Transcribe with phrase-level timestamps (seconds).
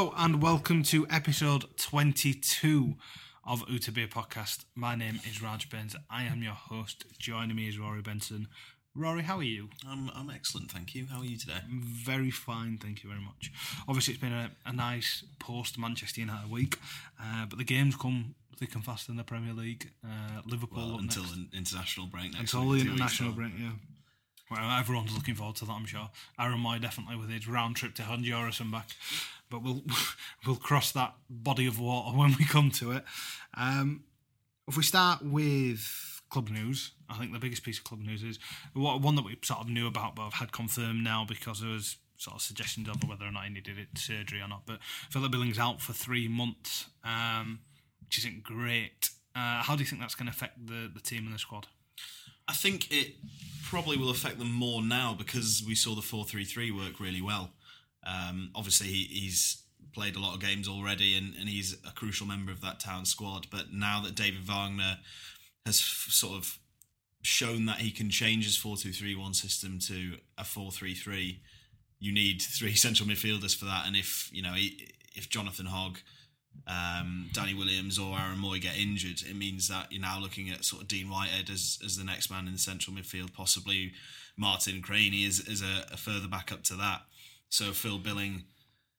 [0.00, 2.94] Hello and welcome to episode 22
[3.44, 4.64] of Uta Beer Podcast.
[4.74, 5.94] My name is Raj Bains.
[6.08, 7.04] I am your host.
[7.18, 8.48] Joining me is Rory Benson.
[8.94, 9.68] Rory, how are you?
[9.86, 11.04] I'm, I'm excellent, thank you.
[11.12, 11.58] How are you today?
[11.68, 13.52] Very fine, thank you very much.
[13.86, 16.78] Obviously, it's been a, a nice post Manchester United week,
[17.22, 19.90] uh, but the games come thick and fast in the Premier League.
[20.02, 21.36] Uh, Liverpool Well, up until next.
[21.36, 22.84] an international break next until week.
[22.84, 23.72] the international break, yeah.
[24.50, 26.10] Well, everyone's looking forward to that, I'm sure.
[26.38, 28.88] Aaron Mooy definitely with his round trip to Honduras and back,
[29.48, 29.82] but we'll
[30.46, 33.04] we'll cross that body of water when we come to it.
[33.54, 34.04] Um,
[34.66, 38.38] if we start with club news, I think the biggest piece of club news is
[38.74, 41.96] one that we sort of knew about, but I've had confirmed now because there was
[42.16, 44.62] sort of suggestions over whether or not he needed it surgery or not.
[44.66, 47.60] But Philip Billing's out for three months, um,
[48.00, 49.10] which isn't great.
[49.34, 51.66] Uh, how do you think that's going to affect the, the team and the squad?
[52.50, 53.14] I think it
[53.62, 57.22] probably will affect them more now because we saw the 4 3 3 work really
[57.22, 57.50] well.
[58.04, 59.62] Um, obviously, he, he's
[59.94, 63.04] played a lot of games already and, and he's a crucial member of that town
[63.04, 63.46] squad.
[63.52, 64.98] But now that David Wagner
[65.64, 66.58] has f- sort of
[67.22, 70.92] shown that he can change his 4 2 3 1 system to a 4 3
[70.92, 71.40] 3,
[72.00, 73.86] you need three central midfielders for that.
[73.86, 75.98] And if, you know, he, if Jonathan Hogg
[76.66, 80.64] um, Danny Williams or Aaron Mooy get injured, it means that you're now looking at
[80.64, 83.92] sort of Dean Whitehead as, as the next man in the central midfield, possibly
[84.36, 87.02] Martin Cranie as, as a, a further backup to that.
[87.48, 88.44] So Phil Billing,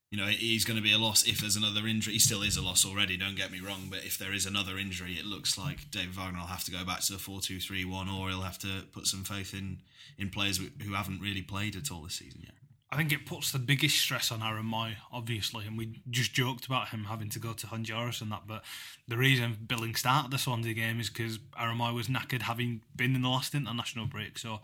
[0.09, 2.13] you know, he's going to be a loss if there's another injury.
[2.13, 4.77] He still is a loss already, don't get me wrong, but if there is another
[4.77, 7.59] injury, it looks like David Wagner will have to go back to the 4 2
[7.59, 9.77] 3 1 or he'll have to put some faith in,
[10.17, 12.55] in players who haven't really played at all this season yet.
[12.91, 16.65] I think it puts the biggest stress on Aaron Mooy, obviously, and we just joked
[16.65, 18.43] about him having to go to Honduras and that.
[18.45, 18.63] But
[19.07, 23.15] the reason Billing started the Swansea game is because Aaron Mooy was knackered, having been
[23.15, 24.37] in the last international break.
[24.37, 24.59] So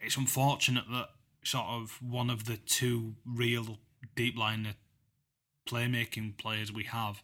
[0.00, 1.08] it's unfortunate that
[1.42, 3.78] sort of one of the two real
[4.14, 4.74] deep line
[5.68, 7.22] playmaking players we have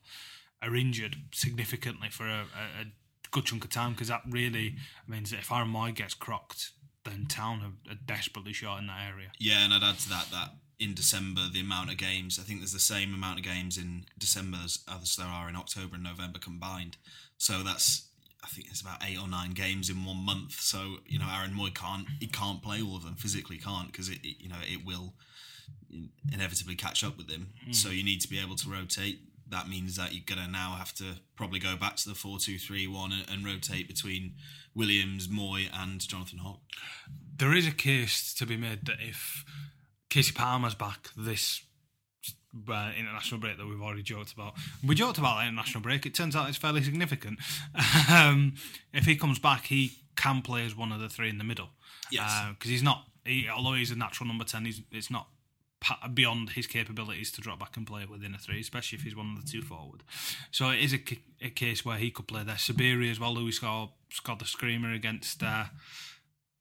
[0.60, 2.86] are injured significantly for a, a, a
[3.30, 4.74] good chunk of time because that really
[5.06, 6.70] means that if Aaron Mooy gets crocked,
[7.04, 9.32] then Town are, are uh, desperately short in that area.
[9.38, 12.60] Yeah, and I'd add to that that in December the amount of games I think
[12.60, 16.04] there's the same amount of games in December as, as there are in October and
[16.04, 16.96] November combined.
[17.36, 18.08] So that's
[18.42, 20.60] I think it's about eight or nine games in one month.
[20.60, 24.08] So you know Aaron Mooy can't he can't play all of them physically can't because
[24.08, 25.14] it, it you know it will
[26.32, 27.52] inevitably catch up with him.
[27.64, 27.72] Hmm.
[27.72, 29.20] So you need to be able to rotate.
[29.48, 32.58] That means that you're gonna now have to probably go back to the four two
[32.58, 34.34] three one and, and rotate between
[34.74, 36.60] Williams, Mooy, and Jonathan Hogg.
[37.36, 39.44] there is a case to be made that if
[40.10, 41.62] Kasey Palmer's back this
[42.68, 44.54] uh, international break that we've already joked about,
[44.84, 46.04] we joked about that international break.
[46.06, 47.38] It turns out it's fairly significant.
[48.10, 48.54] um,
[48.92, 51.70] if he comes back, he can play as one of the three in the middle.
[52.10, 52.44] Yes.
[52.50, 53.04] because he's not.
[53.24, 55.28] He, although he's a natural number ten, he's it's not
[56.12, 59.34] beyond his capabilities to drop back and play within a three, especially if he's one
[59.36, 60.02] of the two forward.
[60.50, 61.00] So it is a,
[61.40, 62.56] a case where he could play there.
[62.56, 65.64] Sabiri as well, who scored, scored the screamer against uh,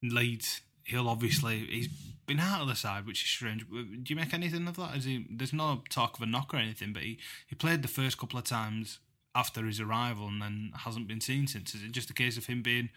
[0.01, 0.61] Leeds.
[0.83, 1.87] He'll obviously he's
[2.25, 3.65] been out of the side, which is strange.
[3.69, 4.95] Do you make anything of that?
[4.95, 5.27] Is he?
[5.29, 8.39] There's no talk of a knock or anything, but he, he played the first couple
[8.39, 8.99] of times
[9.35, 11.75] after his arrival and then hasn't been seen since.
[11.75, 12.89] Is it just a case of him being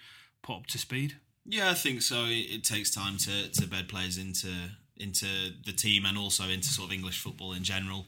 [0.42, 1.16] put up to speed?
[1.44, 2.24] Yeah, I think so.
[2.24, 4.48] It, it takes time to, to bed players into
[5.02, 5.26] into
[5.64, 8.06] the team and also into sort of English football in general.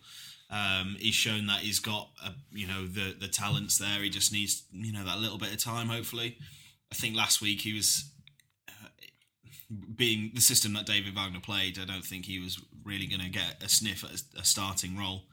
[0.51, 4.03] Um, he's shown that he's got a, you know the the talents there.
[4.03, 5.89] He just needs you know that little bit of time.
[5.89, 6.39] Hopefully,
[6.93, 8.11] I think last week he was
[8.69, 8.89] uh,
[9.95, 11.79] being the system that David Wagner played.
[11.79, 14.97] I don't think he was really going to get a sniff at a, a starting
[14.97, 15.25] role.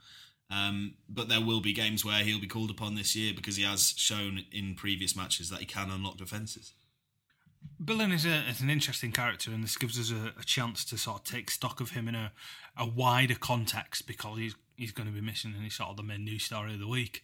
[0.50, 3.62] Um, but there will be games where he'll be called upon this year because he
[3.62, 6.74] has shown in previous matches that he can unlock defences.
[7.84, 10.96] Billing is, a, is an interesting character, and this gives us a, a chance to
[10.96, 12.32] sort of take stock of him in a,
[12.76, 16.02] a wider context because he's he's going to be missing, and he's sort of the
[16.02, 17.22] main news story of the week.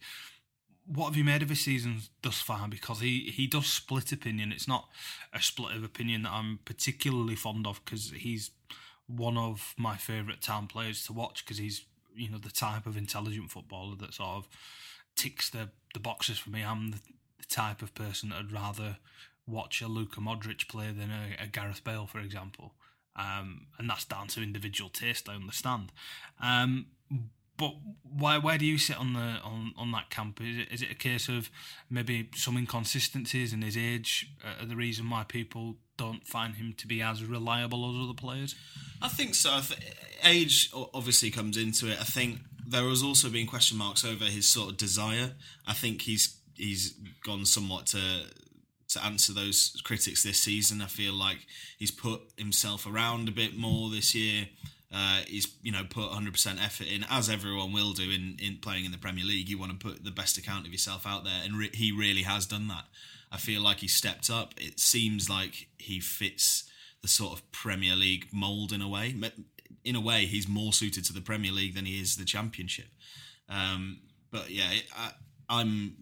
[0.85, 2.67] What have you made of his season thus far?
[2.67, 4.51] Because he, he does split opinion.
[4.51, 4.89] It's not
[5.31, 8.51] a split of opinion that I'm particularly fond of because he's
[9.05, 11.85] one of my favourite town players to watch because he's
[12.15, 14.47] you know the type of intelligent footballer that sort of
[15.15, 16.63] ticks the the boxes for me.
[16.63, 16.99] I'm the,
[17.37, 18.97] the type of person that I'd rather
[19.49, 22.73] watch a Luka Modric play than a, a Gareth Bale, for example.
[23.15, 25.27] Um, and that's down to individual taste.
[25.27, 25.91] I understand.
[26.41, 26.87] Um,
[27.57, 27.73] but
[28.03, 28.37] why?
[28.37, 30.39] Where do you sit on the on, on that camp?
[30.41, 31.49] Is it, is it a case of
[31.89, 36.87] maybe some inconsistencies in his age are the reason why people don't find him to
[36.87, 38.55] be as reliable as other players?
[39.01, 39.51] I think so.
[39.51, 39.81] I th-
[40.23, 41.99] age obviously comes into it.
[41.99, 45.33] I think there has also been question marks over his sort of desire.
[45.67, 46.93] I think he's he's
[47.25, 47.99] gone somewhat to
[48.89, 50.81] to answer those critics this season.
[50.81, 51.47] I feel like
[51.77, 54.47] he's put himself around a bit more this year.
[54.91, 58.85] Uh, he's you know put 100% effort in, as everyone will do in, in playing
[58.85, 59.47] in the Premier League.
[59.47, 62.23] You want to put the best account of yourself out there, and re- he really
[62.23, 62.85] has done that.
[63.31, 64.53] I feel like he stepped up.
[64.57, 66.69] It seems like he fits
[67.03, 69.15] the sort of Premier League mold in a way.
[69.83, 72.87] In a way, he's more suited to the Premier League than he is the Championship.
[73.47, 73.99] Um,
[74.31, 75.11] but yeah, I,
[75.47, 75.95] I'm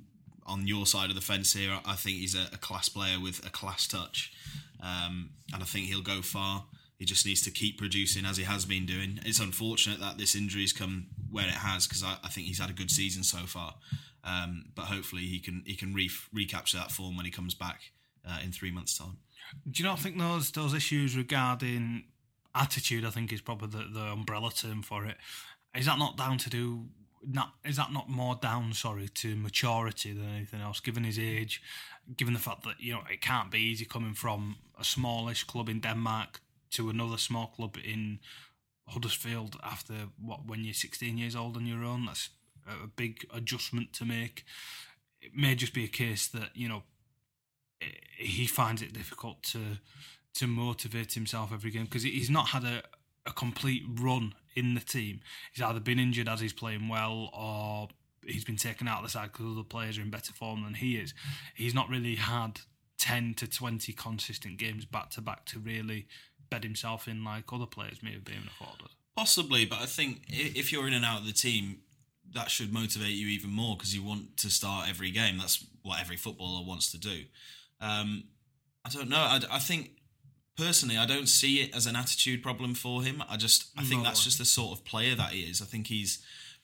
[0.48, 1.80] on your side of the fence here.
[1.86, 4.34] I think he's a, a class player with a class touch,
[4.82, 6.66] um, and I think he'll go far.
[6.98, 9.20] He just needs to keep producing as he has been doing.
[9.24, 12.72] It's unfortunate that this injury's come where it has because I, I, think he's had
[12.72, 13.76] a good season so far.
[14.24, 17.92] Um, but hopefully he can he can re- recapture that form when he comes back
[18.28, 19.18] uh, in three months' time.
[19.70, 22.06] Do you not think those those issues regarding
[22.56, 23.06] attitude?
[23.06, 25.18] I think is probably the, the umbrella term for it.
[25.76, 26.88] Is that not down to do?
[27.30, 28.74] Not is that not more down?
[28.74, 30.80] Sorry, to maturity than anything else.
[30.80, 31.62] Given his age,
[32.16, 35.68] given the fact that you know it can't be easy coming from a smallish club
[35.70, 36.42] in Denmark
[36.72, 38.20] to another small club in
[38.88, 42.06] Huddersfield after what when you're 16 years old on your own.
[42.06, 42.30] That's
[42.66, 44.46] a big adjustment to make.
[45.22, 46.84] It may just be a case that you know
[48.18, 49.80] he finds it difficult to
[50.36, 52.84] to motivate himself every game because he's not had a,
[53.26, 55.22] a complete run in the team.
[55.54, 57.90] He's either been injured as he's playing well or
[58.26, 60.74] he's been taken out of the side because other players are in better form than
[60.74, 61.14] he is.
[61.56, 62.62] He's not really had
[62.98, 66.08] 10 to 20 consistent games back to back to really
[66.50, 68.90] bed himself in like other players may have been afforded.
[69.16, 71.80] Possibly, but I think if you're in and out of the team,
[72.34, 75.38] that should motivate you even more because you want to start every game.
[75.38, 77.24] That's what every footballer wants to do.
[77.80, 78.26] Um,
[78.86, 79.18] I don't know.
[79.18, 79.92] I, I, think
[80.58, 83.24] personally, I don't see it as an attitude problem for him.
[83.30, 84.08] I just, I think no.
[84.08, 85.62] that's just the sort of player that he is.
[85.62, 86.20] I think he's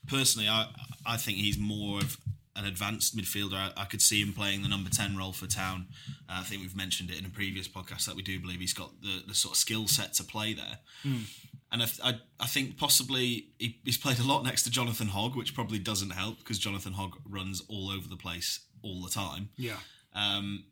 [0.08, 0.68] personally, I,
[1.06, 2.18] I think he's more of
[2.56, 3.56] an advanced midfielder.
[3.56, 5.88] I, I could see him playing the number ten role for Town.
[6.30, 8.74] Uh, I think we've mentioned it in a previous podcast that we do believe he's
[8.74, 10.80] got the, the sort of skill set to play there.
[11.06, 11.26] Mm.
[11.72, 15.36] And I, I, I, think possibly he, he's played a lot next to Jonathan Hogg,
[15.36, 19.50] which probably doesn't help because Jonathan Hogg runs all over the place all the time.
[19.58, 19.78] Yeah.
[20.14, 20.66] Um,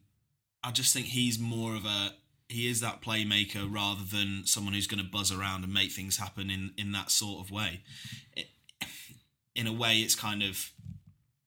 [0.64, 2.12] I just think he's more of a
[2.52, 6.18] he is that playmaker rather than someone who's going to buzz around and make things
[6.18, 7.82] happen in in that sort of way.
[8.36, 8.48] It,
[9.56, 10.72] in a way, it's kind of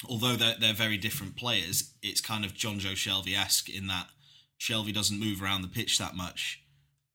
[0.08, 4.08] although they're they're very different players, it's kind of Jonjo Shelvey esque in that
[4.58, 6.62] Shelvey doesn't move around the pitch that much,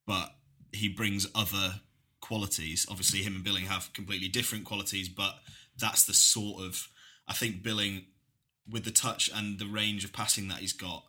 [0.06, 0.30] but
[0.72, 1.82] he brings other
[2.22, 2.86] qualities.
[2.90, 5.36] Obviously, him and Billing have completely different qualities, but
[5.78, 6.88] that's the sort of
[7.28, 8.06] I think Billing
[8.70, 11.04] with the touch and the range of passing that he's got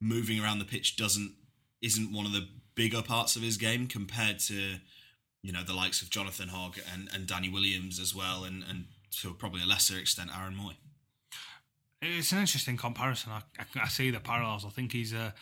[0.00, 1.34] moving around the pitch doesn't
[1.82, 4.76] isn't one of the bigger parts of his game compared to
[5.42, 8.86] you know the likes of Jonathan Hogg and, and Danny Williams as well, and and
[9.20, 10.74] to probably a lesser extent Aaron Mooy.
[12.02, 13.30] It's an interesting comparison.
[13.32, 14.64] I, I, I, see the parallels.
[14.64, 15.34] I think he's a,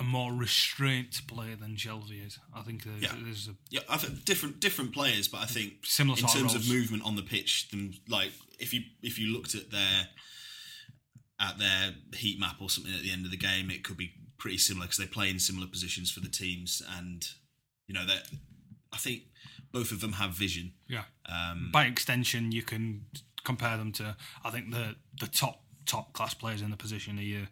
[0.00, 2.36] a more restrained player than Shelvey is.
[2.52, 3.12] I think there's, yeah.
[3.22, 6.62] there's a yeah, I think different different players, but I think similar in terms of,
[6.62, 7.68] of movement on the pitch.
[7.70, 10.08] Them like if you if you looked at their
[11.40, 14.12] at their heat map or something at the end of the game, it could be
[14.40, 17.28] pretty similar because they play in similar positions for the teams, and
[17.86, 18.26] you know that
[18.92, 19.22] I think
[19.72, 20.72] both of them have vision.
[20.88, 21.04] Yeah.
[21.26, 23.06] Um, By extension, you can
[23.44, 27.22] compare them to I think the the top top class players in the position are
[27.22, 27.46] your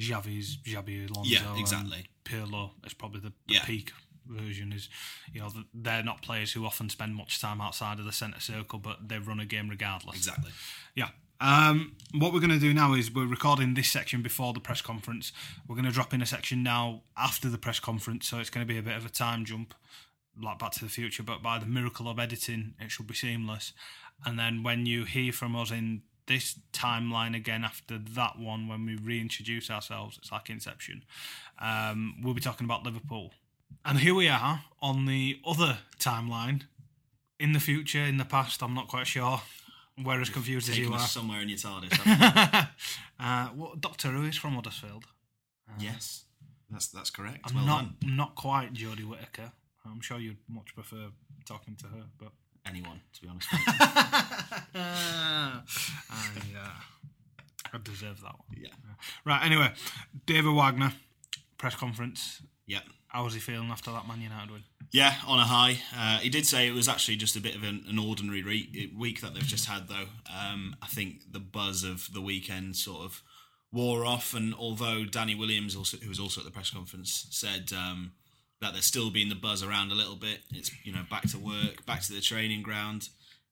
[0.00, 1.30] Xavi's Xabi Alonso.
[1.30, 2.06] Yeah, exactly.
[2.24, 3.64] Pirlo is probably the, the yeah.
[3.64, 3.92] peak
[4.26, 4.88] version is
[5.32, 8.78] you know they're not players who often spend much time outside of the centre circle
[8.78, 10.52] but they run a game regardless exactly
[10.94, 11.08] yeah
[11.42, 14.80] um, what we're going to do now is we're recording this section before the press
[14.80, 15.32] conference.
[15.66, 18.66] We're going to drop in a section now after the press conference, so it's going
[18.66, 19.74] to be a bit of a time jump,
[20.40, 21.24] like Back to the Future.
[21.24, 23.72] But by the miracle of editing, it should be seamless.
[24.24, 28.86] And then when you hear from us in this timeline again after that one, when
[28.86, 31.04] we reintroduce ourselves, it's like Inception.
[31.58, 33.32] Um, we'll be talking about Liverpool.
[33.84, 36.62] And here we are on the other timeline.
[37.40, 39.40] In the future, in the past, I'm not quite sure.
[40.02, 40.98] We're as confused as you are.
[40.98, 41.98] somewhere in your TARDIS.
[43.20, 45.04] uh, what, Doctor Who is from Huddersfield.
[45.68, 46.24] Uh, yes,
[46.70, 47.40] that's that's correct.
[47.44, 48.16] I'm well not done.
[48.16, 49.52] not quite Jodie Whittaker.
[49.84, 51.08] I'm sure you'd much prefer
[51.44, 52.32] talking to her, but
[52.66, 53.48] anyone, to be honest.
[53.52, 55.60] I,
[56.56, 56.68] uh,
[57.72, 58.56] I deserve that one.
[58.56, 58.68] Yeah.
[59.24, 59.44] Right.
[59.44, 59.72] Anyway,
[60.26, 60.92] David Wagner
[61.58, 62.42] press conference.
[62.72, 62.80] Yeah.
[63.08, 64.62] How was he feeling after that Man United win?
[64.92, 65.78] Yeah, on a high.
[65.94, 68.90] Uh, he did say it was actually just a bit of an, an ordinary re-
[68.96, 70.08] week that they've just had, though.
[70.34, 73.22] Um, I think the buzz of the weekend sort of
[73.70, 77.70] wore off, and although Danny Williams, also, who was also at the press conference, said
[77.76, 78.12] um,
[78.62, 81.38] that there's still been the buzz around a little bit, it's you know back to
[81.38, 83.10] work, back to the training ground.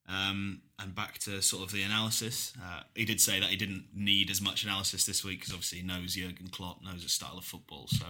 [0.08, 2.52] Um, and back to sort of the analysis.
[2.60, 5.78] Uh, he did say that he didn't need as much analysis this week because obviously
[5.78, 7.86] he knows Jurgen Klopp, knows his style of football.
[7.86, 8.06] So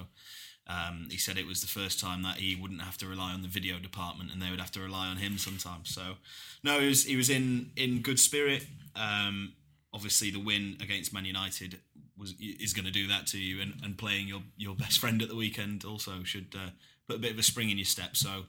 [0.71, 3.43] um, he said it was the first time that he wouldn't have to rely on
[3.43, 5.93] the video department and they would have to rely on him sometimes.
[5.93, 6.15] So
[6.63, 8.67] no, he was he was in in good spirit.
[8.95, 9.55] Um,
[9.93, 11.81] obviously, the win against Man United
[12.17, 15.21] was is going to do that to you, and, and playing your your best friend
[15.23, 16.71] at the weekend also should uh,
[17.09, 18.17] put a bit of a spring in your step.
[18.17, 18.45] So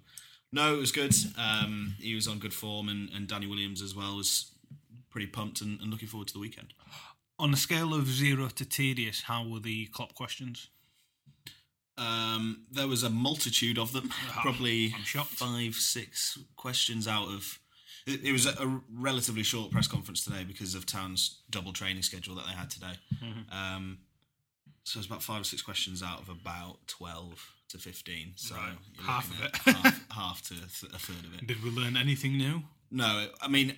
[0.52, 1.16] no, it was good.
[1.38, 4.52] Um, he was on good form, and, and Danny Williams as well was
[5.10, 6.74] pretty pumped and, and looking forward to the weekend.
[7.40, 10.70] On a scale of zero to tedious, how were the Klopp questions?
[11.98, 17.60] Um, there was a multitude of them, probably five, six questions out of.
[18.08, 22.02] It, it was a, a relatively short press conference today because of Town's double training
[22.02, 22.94] schedule that they had today.
[23.52, 24.00] Um,
[24.84, 28.34] so it's about five or six questions out of about twelve to fifteen.
[28.36, 28.74] So Right.
[29.06, 29.56] Half of it.
[29.76, 31.46] half, half to th- a third of it.
[31.46, 32.64] Did we learn anything new?
[32.90, 33.76] No, I mean,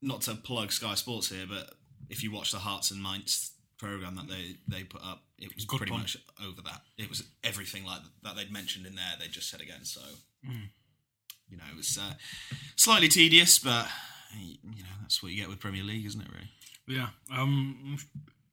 [0.00, 1.74] not to plug Sky Sports here, but
[2.08, 5.64] if you watch the Hearts and Minds program that they they put up, it was
[5.64, 6.02] Good pretty point.
[6.02, 6.82] much over that.
[6.96, 9.14] It was everything like that they'd mentioned in there.
[9.18, 9.84] They just said again.
[9.84, 10.00] So,
[10.42, 12.14] you know, it was uh,
[12.76, 13.86] slightly tedious, but
[14.36, 16.28] you know that's what you get with Premier League, isn't it?
[16.30, 16.50] Really?
[17.00, 17.08] Yeah.
[17.32, 17.98] Um,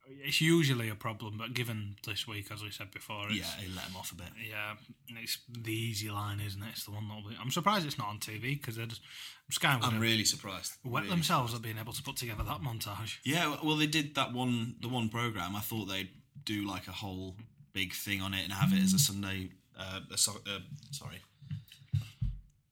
[0.07, 3.73] it's usually a problem, but given this week, as we said before, it's, Yeah, he
[3.75, 4.27] let him off a bit.
[4.49, 4.73] yeah,
[5.21, 6.69] it's the easy line, isn't it?
[6.71, 7.35] It's the one that'll be.
[7.41, 9.01] I'm surprised it's not on TV because they're just
[9.51, 10.73] Sky I'm really surprised.
[10.83, 13.17] wet Really themselves at being able to put together that montage.
[13.23, 15.55] Yeah, well, they did that one, the one program.
[15.55, 16.09] I thought they'd
[16.43, 17.35] do like a whole
[17.73, 19.49] big thing on it and have it as a Sunday.
[19.77, 20.59] Uh, a, so- uh,
[20.91, 21.21] sorry,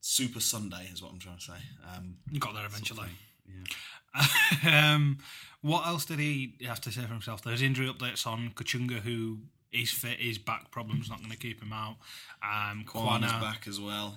[0.02, 1.58] Super Sunday is what I'm trying to say.
[1.96, 3.08] Um, You Got there eventually.
[4.66, 4.94] yeah.
[4.96, 5.18] um,
[5.64, 7.42] what else did he have to say for himself?
[7.42, 9.40] There's injury updates on Kachunga, who
[9.72, 11.96] is fit, his back problem's not going to keep him out.
[12.44, 14.16] Um, Quaner, back as well,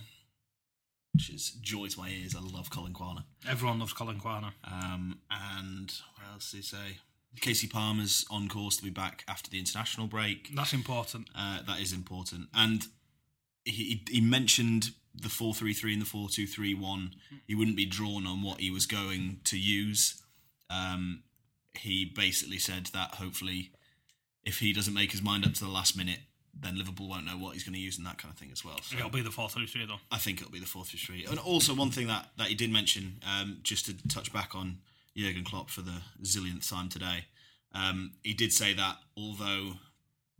[1.14, 2.34] which is joy to my ears.
[2.36, 3.22] I love Collin Quaner.
[3.48, 4.52] everyone loves Collin Quaner.
[4.64, 6.98] Um, and what else did he say?
[7.40, 10.54] Kasey Palmer's on course to be back after the international break.
[10.54, 11.28] That's important.
[11.36, 12.48] Uh, that is important.
[12.54, 12.86] And
[13.64, 17.14] he, he mentioned the 433 and the 4231.
[17.46, 20.22] He wouldn't be drawn on what he was going to use.
[20.70, 21.22] Um,
[21.78, 23.70] he basically said that hopefully,
[24.44, 26.20] if he doesn't make his mind up to the last minute,
[26.58, 28.64] then Liverpool won't know what he's going to use and that kind of thing as
[28.64, 28.78] well.
[28.82, 30.00] So It'll be the 433 though.
[30.10, 31.26] I think it'll be the 433.
[31.30, 34.78] And also, one thing that, that he did mention, um, just to touch back on
[35.16, 37.26] Jurgen Klopp for the zillionth time today,
[37.74, 39.72] um, he did say that although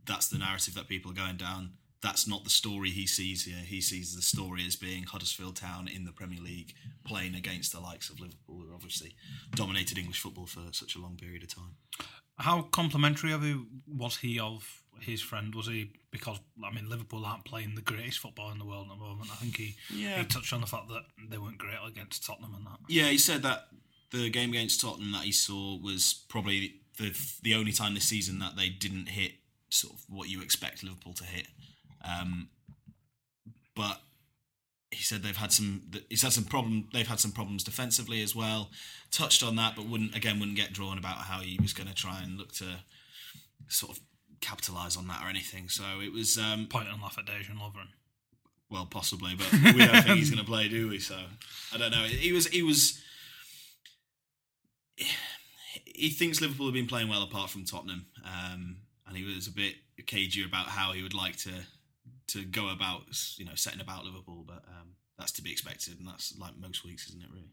[0.05, 3.57] that's the narrative that people are going down, that's not the story he sees here.
[3.65, 6.73] He sees the story as being Huddersfield Town in the Premier League
[7.05, 9.15] playing against the likes of Liverpool, who obviously
[9.55, 11.75] dominated English football for such a long period of time.
[12.37, 13.55] How complimentary of he
[13.87, 15.55] was he of his friend?
[15.55, 18.97] Was he because I mean Liverpool aren't playing the greatest football in the world at
[18.97, 19.31] the moment.
[19.31, 20.19] I think he Yeah.
[20.19, 22.77] he touched on the fact that they weren't great against Tottenham and that.
[22.87, 23.69] Yeah, he said that
[24.11, 27.11] the game against Tottenham that he saw was probably the
[27.41, 29.33] the only time this season that they didn't hit
[29.69, 31.47] sort of what you expect Liverpool to hit.
[32.07, 32.49] Um,
[33.75, 33.99] but
[34.91, 35.91] he said they've had some.
[36.09, 36.87] He's had some problem.
[36.93, 38.69] They've had some problems defensively as well.
[39.11, 41.95] Touched on that, but wouldn't again wouldn't get drawn about how he was going to
[41.95, 42.65] try and look to
[43.67, 44.03] sort of
[44.41, 45.69] capitalise on that or anything.
[45.69, 47.89] So it was um, Point and laugh at Dejan Lovren.
[48.69, 50.99] well, possibly, but we don't think he's going to play, do we?
[50.99, 51.17] So
[51.73, 52.03] I don't know.
[52.03, 53.01] He was he was
[55.85, 59.51] he thinks Liverpool have been playing well apart from Tottenham, um, and he was a
[59.51, 61.51] bit cagey about how he would like to
[62.27, 63.03] to go about
[63.37, 66.83] you know setting about Liverpool, but um, that's to be expected, and that's like most
[66.83, 67.29] weeks, isn't it?
[67.31, 67.49] Really.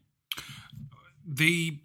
[1.27, 1.79] The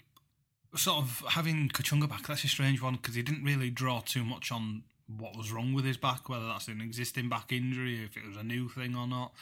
[0.77, 4.25] sort of having Kachunga back, that's a strange one because he didn't really draw too
[4.25, 4.83] much on
[5.19, 8.37] what was wrong with his back, whether that's an existing back injury, if it was
[8.37, 9.33] a new thing or not.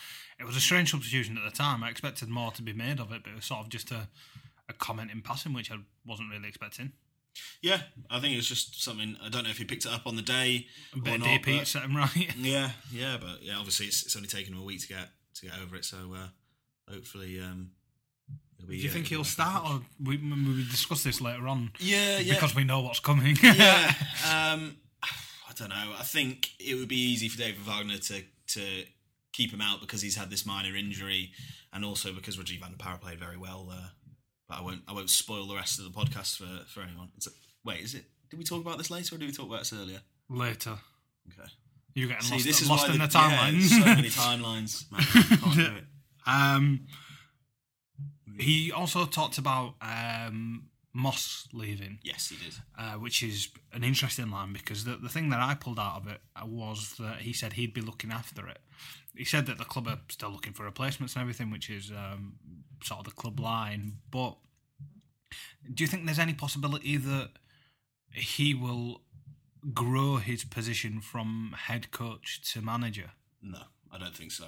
[0.41, 1.83] It was a strange substitution at the time.
[1.83, 4.09] I expected more to be made of it, but it was sort of just a,
[4.69, 6.93] a comment in passing, which I wasn't really expecting.
[7.61, 7.81] Yeah,
[8.11, 9.17] I think it was just something.
[9.23, 11.21] I don't know if he picked it up on the day A or bit of
[11.21, 11.41] not.
[11.45, 12.37] But- set him right.
[12.37, 15.47] Yeah, yeah, but yeah, obviously it's, it's only taken him a week to get to
[15.47, 15.85] get over it.
[15.85, 16.29] So uh,
[16.93, 17.73] hopefully, um,
[18.59, 22.19] he'll Do you uh, think he'll start, or we, we discuss this later on Yeah,
[22.19, 23.37] yeah, because we know what's coming?
[23.43, 23.93] yeah.
[24.29, 25.95] Um, I don't know.
[25.99, 28.85] I think it would be easy for David Wagner to to
[29.33, 31.33] keep him out because he's had this minor injury,
[31.73, 33.69] and also because Rajiv van La Parra played very well.
[33.73, 33.89] Uh,
[34.49, 37.09] but I won't I won't spoil the rest of the podcast for for anyone.
[37.17, 37.31] It's a,
[37.65, 38.05] wait, is it?
[38.31, 40.01] Did we talk about this later or did we talk about this earlier?
[40.29, 40.77] later.
[41.31, 41.49] Okay.
[41.95, 43.69] You're getting See, lost, this is lost in the, yeah, timelines.
[43.69, 44.91] so many timelines.
[44.93, 45.85] Man, I can't do it.
[46.27, 46.87] Um,
[48.39, 52.55] he also talked about um, Moss leaving, Yes, he did.
[52.79, 56.07] uh, which is an interesting line because the, the thing that I pulled out of
[56.09, 58.59] it was that he said he'd be looking after it.
[59.17, 62.35] He said that the club are still looking for replacements and everything, which is um,
[62.83, 63.99] sort of the club line.
[64.11, 64.37] But
[65.75, 67.31] do you think there's any possibility that
[68.13, 69.03] he will
[69.75, 73.11] grow his position from head coach to manager?
[73.43, 74.47] No, I don't think so.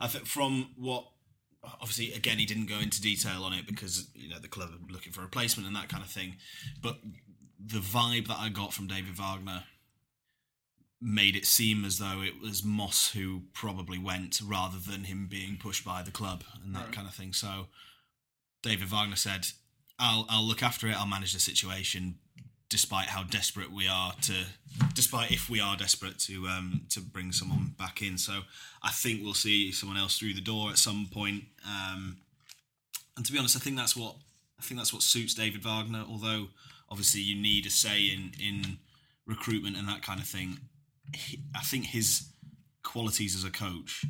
[0.00, 1.04] I think from what
[1.64, 4.92] obviously again he didn't go into detail on it because you know the club are
[4.92, 6.36] looking for a replacement and that kind of thing.
[6.80, 6.98] But
[7.64, 9.64] the vibe that I got from David Wagner
[11.00, 15.56] made it seem as though it was Moss who probably went rather than him being
[15.56, 16.92] pushed by the club and that Right.
[16.92, 17.32] kind of thing.
[17.32, 17.68] So
[18.62, 19.48] David Wagner said,
[19.98, 20.96] "I'll I'll look after it.
[20.96, 22.18] I'll manage the situation."
[22.72, 24.32] Despite how desperate we are to,
[24.94, 28.40] despite if we are desperate to um, to bring someone back in, so
[28.82, 31.44] I think we'll see someone else through the door at some point.
[31.66, 32.16] Um,
[33.14, 34.14] and to be honest, I think that's what
[34.58, 36.04] I think that's what suits David Wagner.
[36.08, 36.48] Although
[36.88, 38.78] obviously you need a say in in
[39.26, 40.58] recruitment and that kind of thing.
[41.14, 42.28] He, I think his
[42.82, 44.06] qualities as a coach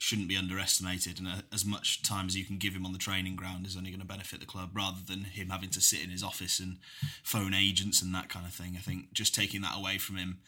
[0.00, 2.98] shouldn't be underestimated, and uh, as much time as you can give him on the
[2.98, 6.02] training ground is only going to benefit the club, rather than him having to sit
[6.02, 6.78] in his office and
[7.22, 8.74] phone agents and that kind of thing.
[8.76, 10.38] I think just taking that away from him,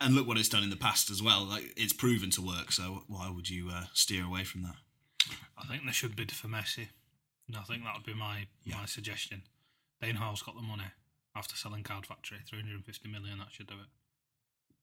[0.00, 1.44] and look what it's done in the past as well.
[1.44, 4.76] Like it's proven to work, so why would you uh, steer away from that?
[5.58, 6.88] I think they should bid for Messi.
[7.46, 9.42] And I think that would be my my suggestion.
[10.00, 10.84] Dean Hoyle's got the money
[11.38, 13.88] after selling Card Factory, 350 million, that should do it.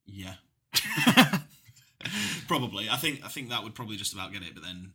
[0.06, 0.36] Yeah.
[2.60, 2.90] probably.
[2.90, 4.94] I think I think that would probably just about get it, but then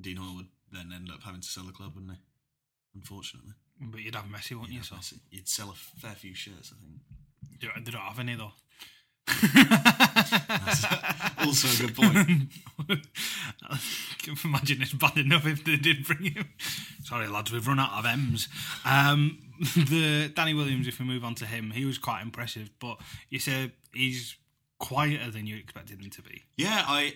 [0.00, 2.18] Dean Hoyle would then end up having to sell the club, wouldn't he?
[2.94, 4.76] Unfortunately, but you'd have Messi, wouldn't you?
[4.78, 5.18] You'd So Messi.
[5.30, 7.00] you'd sell a fair few shirts, I think.
[7.60, 8.52] they they don't have any though.
[11.44, 12.50] also a good point.
[13.68, 13.78] I
[14.22, 16.48] can imagine it's bad enough if they did bring him.
[17.04, 18.48] Sorry, lads, we've run out of M's.
[18.84, 19.38] Um,
[19.76, 23.38] the Danny Williams, if we move on to him, he was quite impressive, but you
[23.38, 24.36] say he's
[24.78, 26.44] quieter than you expected him to be.
[26.56, 27.14] Yeah, I,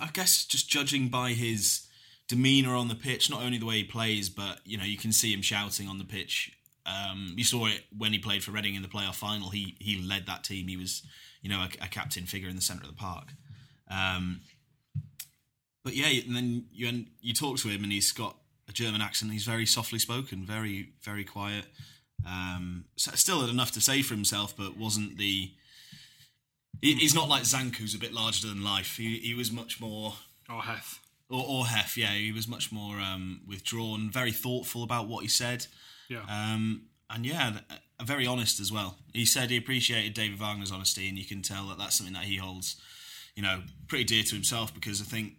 [0.00, 1.86] I guess just judging by his
[2.28, 5.12] demeanor on the pitch, not only the way he plays, but you know you can
[5.12, 6.52] see him shouting on the pitch.
[6.84, 9.50] Um, you saw it when he played for Reading in the playoff final.
[9.50, 10.68] He he led that team.
[10.68, 11.02] He was
[11.42, 13.28] you know a, a captain figure in the centre of the park.
[13.90, 14.40] Um,
[15.84, 18.36] but yeah, and then you and you talk to him, and he's got
[18.68, 19.32] a German accent.
[19.32, 21.66] He's very softly spoken, very very quiet.
[22.26, 25.52] Um, still had enough to say for himself, but wasn't the.
[26.80, 28.96] He- He's not like Zanka, who's a bit larger than life.
[28.96, 30.14] He he was much more
[30.48, 31.00] Or Hef.
[31.28, 35.28] or, or Hef, yeah, he was much more um, withdrawn, very thoughtful about what he
[35.28, 35.66] said,
[36.08, 36.24] Yeah.
[36.28, 38.98] um, and yeah, uh, very honest as well.
[39.12, 42.24] He said he appreciated David Wagner's honesty, and you can tell that that's something that
[42.24, 42.76] he holds,
[43.36, 45.36] you know, pretty dear to himself because I think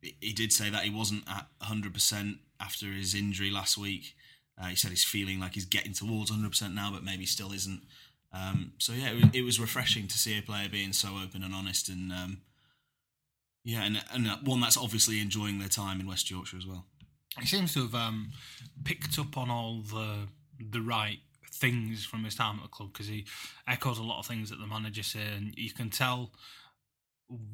[0.00, 4.16] he- he did say that he wasn't at 100% after his injury last week.
[4.58, 7.84] Uh, he said he's feeling like he's getting towards 100% now, but maybe still isn't.
[8.32, 11.42] Um, so yeah, it was, it was refreshing to see a player being so open
[11.42, 12.38] and honest, and um,
[13.64, 16.86] yeah, and, and one that's obviously enjoying their time in West Yorkshire as well.
[17.38, 18.32] he seems to have um,
[18.84, 21.18] picked up on all the the right
[21.52, 23.26] things from his time at the club because he
[23.68, 26.30] echoes a lot of things that the manager say, and you can tell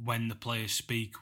[0.04, 1.14] when the players speak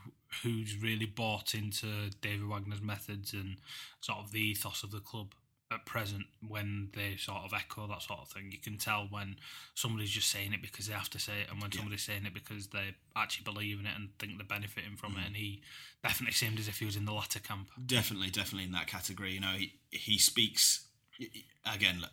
[0.42, 3.56] who's really bought into David Wagner's methods and
[4.00, 5.34] sort of the ethos of the club
[5.72, 8.52] at present when they sort of echo that sort of thing.
[8.52, 9.36] You can tell when
[9.74, 11.78] somebody's just saying it because they have to say it, and when Yeah.
[11.78, 15.22] somebody's saying it because they actually believe in it and think they're benefiting from Mm.
[15.22, 15.26] it.
[15.26, 15.62] And he
[16.04, 17.70] definitely seemed as if he was in the latter camp.
[17.84, 19.32] Definitely, definitely in that category.
[19.34, 20.86] You know, he he speaks
[21.64, 22.04] again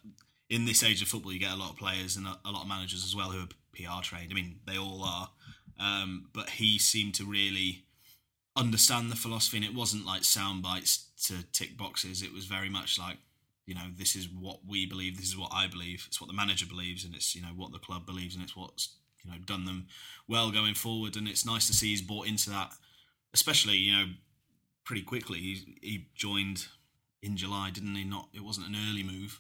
[0.50, 1.32] in this age of football.
[1.34, 3.42] You get a lot of players and a, a lot of managers as well who
[3.44, 4.32] are PR trained.
[4.32, 5.30] I mean, they all are,
[5.78, 7.86] um, but he seemed to really
[8.56, 12.22] understand the philosophy, and it wasn't like sound bites to tick boxes.
[12.24, 13.18] It was very much like.
[13.66, 15.18] You know, this is what we believe.
[15.18, 16.06] This is what I believe.
[16.08, 18.56] It's what the manager believes, and it's you know what the club believes, and it's
[18.56, 19.88] what's you know done them
[20.28, 21.16] well going forward.
[21.16, 22.74] And it's nice to see he's bought into that,
[23.34, 24.06] especially you know
[24.86, 25.40] pretty quickly.
[25.40, 26.68] He, he joined
[27.22, 28.04] in July, didn't he?
[28.04, 29.40] Not it wasn't an early move.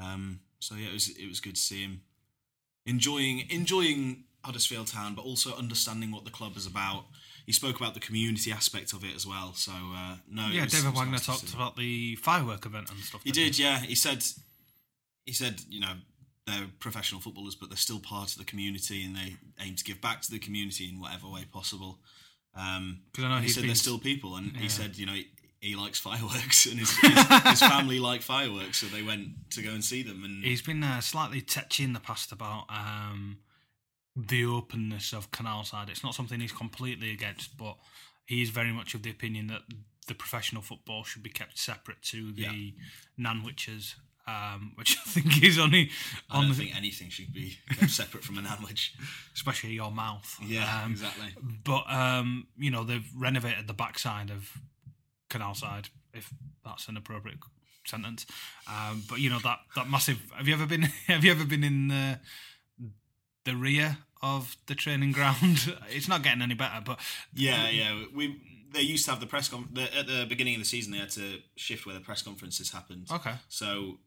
[0.00, 2.02] Um, so yeah, it was it was good to see him
[2.86, 7.06] enjoying enjoying Huddersfield Town, but also understanding what the club is about.
[7.46, 9.54] He spoke about the community aspect of it as well.
[9.54, 13.22] So uh, no, Yeah, was- David Wagner nice talked about the firework event and stuff.
[13.24, 13.78] He did, yeah.
[13.78, 14.24] He said
[15.24, 15.92] he said you know
[16.46, 20.00] they're professional footballers, but they're still part of the community, and they aim to give
[20.00, 21.98] back to the community in whatever way possible.
[22.54, 24.60] Um, 'Cause I know he said been- they're still people, and Yeah.
[24.62, 25.28] he said you know he,
[25.60, 27.12] he likes fireworks, and his, his,
[27.44, 30.24] his family like fireworks, so they went to go and see them.
[30.24, 33.38] And He's been uh, slightly touchy in the past about um,
[34.16, 35.88] the openness of Canal Side.
[35.90, 37.76] It's not something he's completely against, but
[38.26, 39.62] he is very much of the opinion that
[40.08, 43.32] the professional football should be kept separate to the Yeah.
[43.32, 43.94] Nanwichers.
[44.28, 45.90] um, which I think is only
[46.30, 48.94] I don't the, think anything should be kept separate from a sandwich.
[49.34, 50.36] especially your mouth.
[50.44, 51.28] Yeah, Um, exactly.
[51.64, 54.50] But um, you know they've renovated the backside of
[55.30, 56.32] Canal Side, if
[56.64, 57.38] that's an appropriate
[57.86, 58.26] sentence.
[58.68, 60.18] Um, but you know that that massive.
[60.36, 60.82] Have you ever been?
[61.06, 62.18] Have you ever been in the
[63.46, 65.74] the rear of the training ground?
[65.90, 67.00] it's not getting any better, but
[67.32, 68.04] Yeah, yeah.
[68.14, 68.40] We
[68.72, 70.92] they used to have the press con- the, at the beginning of the season.
[70.92, 73.06] They had to shift where the press conferences happened.
[73.10, 73.32] okay.
[73.48, 73.98] So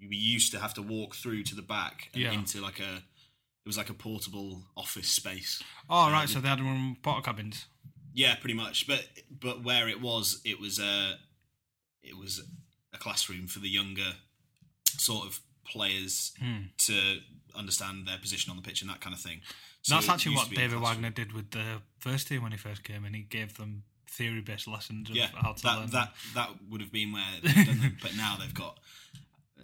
[0.00, 2.32] we used to have to walk through to the back and Yeah.
[2.32, 5.62] into like a it was like a portable office space.
[5.90, 7.66] Oh right, so they had in porta cabins.
[8.14, 8.86] Yeah, pretty much.
[8.86, 11.18] But but where it was, it was a
[12.02, 12.40] it was
[12.92, 14.12] a classroom for the younger
[14.98, 16.66] sort of players Hmm.
[16.86, 17.18] to
[17.56, 19.40] understand their position on the pitch and that kind of thing.
[19.82, 20.80] So That's actually what to be a David.
[20.80, 23.14] Wagner did with the first team when he first came in.
[23.14, 25.90] He gave them theory-based lessons of Yeah, how to that learn.
[25.90, 27.96] that that would have been where they've done them.
[28.02, 28.78] But now they've got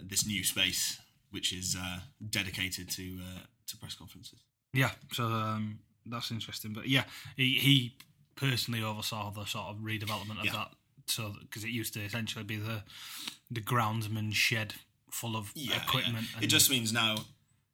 [0.01, 0.99] this new space
[1.31, 1.99] which is uh,
[2.29, 4.39] dedicated to uh, to press conferences.
[4.73, 6.73] Yeah, so um, that's interesting.
[6.73, 7.03] But yeah,
[7.37, 7.95] he, he
[8.35, 10.51] personally oversaw the sort of redevelopment of Yeah.
[10.53, 10.71] that.
[11.07, 12.83] So because it used to essentially be the
[13.49, 14.73] the groundsman shed
[15.09, 16.25] full of Yeah, equipment.
[16.37, 16.43] yeah.
[16.43, 17.15] It just means now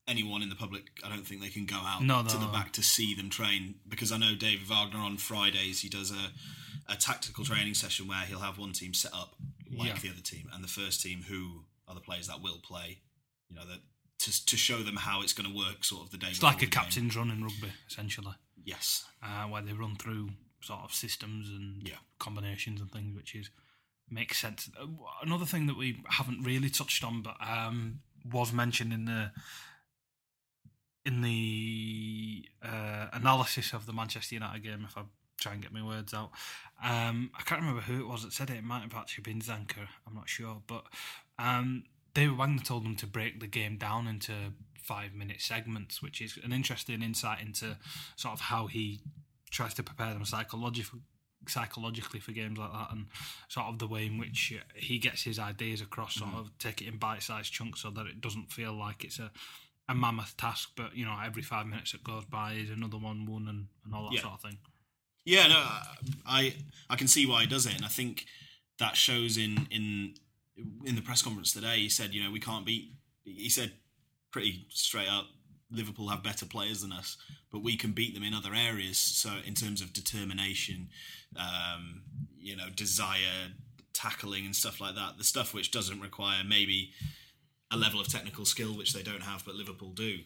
[0.08, 2.48] anyone in the public, I don't think they can go out No, no, to the
[2.48, 6.32] back to see them train because I know David Wagner on Fridays he does a
[6.90, 9.36] a tactical training session where he'll have one team set up
[9.70, 10.00] like Yeah.
[10.00, 13.00] the other team and the first team who are the players that will play.
[13.50, 13.80] You know that
[14.20, 16.28] to to show them how it's going to work, sort of the day.
[16.30, 16.72] it's like a the game.
[16.84, 19.06] captain's run in rugby, essentially, Yes.
[19.22, 21.98] uh, where they run through sort of systems and Yeah.
[22.20, 23.50] combinations and things, which is
[24.10, 24.70] makes sense.
[24.80, 24.88] Uh,
[25.22, 29.32] Another thing that we haven't really touched on, but um, was mentioned in the
[31.08, 35.04] in the uh, analysis of the Manchester United game, if I
[35.40, 36.32] try and get my words out,
[36.84, 38.58] um, I can't remember who it was that said it.
[38.58, 39.88] It might have actually been Zanka.
[40.06, 40.84] I'm not sure, but
[41.40, 44.34] um, David Wagner told them to break the game down into
[44.78, 47.78] five minute segments, which is an interesting insight into
[48.18, 49.00] sort of how he
[49.50, 51.00] tries to prepare them psychologically
[51.48, 53.06] psychologically for games like that and
[53.48, 56.88] sort of the way in which he gets his ideas across sort of take it
[56.88, 59.32] in bite-sized chunks so that it doesn't feel like it's a
[59.90, 63.26] a mammoth task but you know every five minutes that goes by is another one
[63.26, 64.22] won and, and all that Yeah.
[64.22, 64.58] sort of thing
[65.26, 65.62] Yeah, no,
[66.26, 66.54] I
[66.90, 68.26] I can see why he does it, and I think
[68.80, 70.14] that shows in in
[70.86, 71.78] in the press conference today.
[71.80, 72.94] He said, you know, we can't beat.
[73.26, 73.74] He said
[74.32, 75.26] pretty straight up,
[75.70, 77.18] Liverpool have better players than us,
[77.52, 78.98] but we can beat them in other areas.
[78.98, 80.90] So in terms of determination,
[81.36, 82.04] um,
[82.40, 83.52] you know, desire,
[83.94, 86.92] tackling, and stuff like that, the stuff which doesn't require maybe
[87.72, 90.20] a level of technical skill which they don't have, but Liverpool do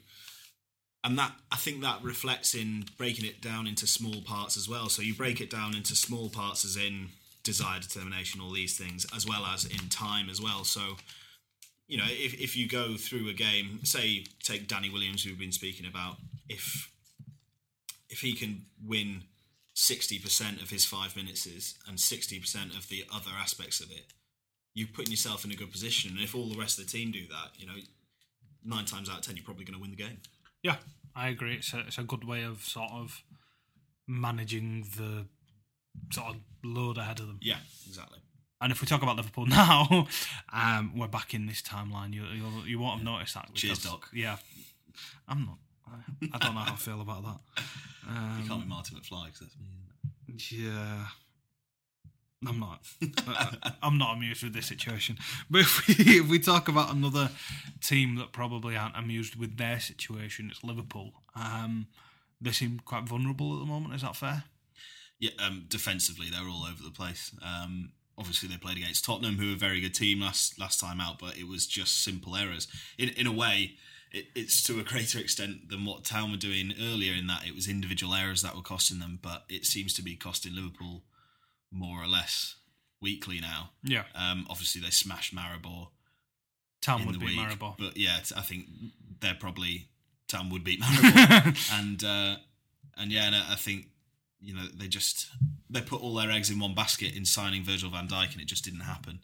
[1.03, 4.89] and that I think that reflects in breaking it down into small parts as well.
[4.89, 7.09] So you break it down into small parts as in
[7.43, 10.63] desire, determination, all these things, as well as in time as well.
[10.63, 10.97] So
[11.87, 15.39] you know, if if you go through a game, say take Danny Williams, who we've
[15.39, 16.91] been speaking about, if
[18.09, 19.23] if he can win
[19.73, 21.47] sixty percent of his five minutes
[21.87, 24.13] and sixty percent of the other aspects of it,
[24.73, 26.11] you're putting yourself in a good position.
[26.11, 27.73] And if all the rest of the team do that, you know,
[28.63, 30.17] nine times out of ten, you're probably going to win the game.
[30.63, 30.77] yeah
[31.15, 33.21] I agree it's a, it's a good way of sort of
[34.07, 35.25] managing the
[36.11, 37.57] sort of load ahead of them Yeah,
[37.87, 38.19] exactly.
[38.61, 40.07] And if we talk about Liverpool now,
[40.53, 42.13] um, we're back in this timeline.
[42.13, 43.49] You you'll, you won't have noticed that.
[43.55, 44.07] Cheers, Doc.
[44.13, 44.37] Yeah,
[45.27, 45.57] I'm not.
[45.87, 47.39] I, I don't know how I feel about that.
[48.07, 50.63] You can't Um, be Martin McFly because that's me.
[50.63, 51.05] Yeah,
[52.47, 52.79] I'm not.
[53.27, 55.17] I- I'm not amused with this situation.
[55.49, 57.29] But if we, if we talk about another
[57.81, 61.13] team that probably aren't amused with their situation, it's Liverpool.
[61.35, 61.87] Um,
[62.39, 63.93] they seem quite vulnerable at the moment.
[63.93, 64.45] Is that fair?
[65.19, 67.31] Yeah, um, defensively they're all over the place.
[67.45, 70.99] Um, obviously they played against Tottenham, who were a very good team last last time
[70.99, 72.67] out, but it was just simple errors.
[72.97, 73.73] In in a way,
[74.11, 77.13] it, it's to a greater extent than what Town were doing earlier.
[77.13, 80.15] In that it was individual errors that were costing them, but it seems to be
[80.15, 81.03] costing Liverpool
[81.71, 82.55] more or less
[83.01, 83.71] weekly now.
[83.83, 85.87] Yeah, Um, obviously they smashed Maribor
[86.81, 87.75] Town would beat Maribor.
[87.77, 88.65] but yeah, I think
[89.19, 89.87] they're probably
[90.27, 92.35] Town would beat Maribor, and uh,
[92.97, 93.87] and yeah, and I think
[94.39, 95.29] you know they just
[95.69, 98.47] they put all their eggs in one basket in signing Virgil Van Dijk, and it
[98.47, 99.19] just didn't happen.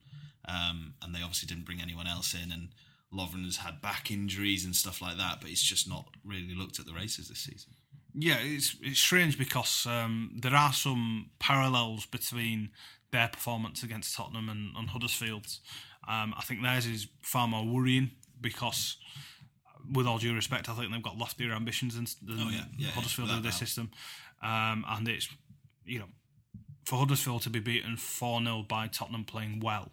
[0.48, 2.70] Um, and they obviously didn't bring anyone else in, and
[3.14, 6.80] Lovren has had back injuries and stuff like that, but he's just not really looked
[6.80, 7.74] at the races this season.
[8.13, 12.70] Yeah, it's it's strange because um, there are some parallels between
[13.12, 15.62] their performance against Tottenham and, and Huddersfield's.
[16.08, 18.98] Um, I think theirs is far more worrying because,
[19.93, 22.63] with all due respect, I think they've got loftier ambitions than, than Oh, yeah.
[22.78, 23.54] Yeah, Huddersfield yeah, with doubt.
[23.54, 23.91] system.
[24.41, 25.28] Um, and it's,
[25.86, 26.08] you know,
[26.86, 29.91] for Huddersfield to be beaten 4 0 by Tottenham playing well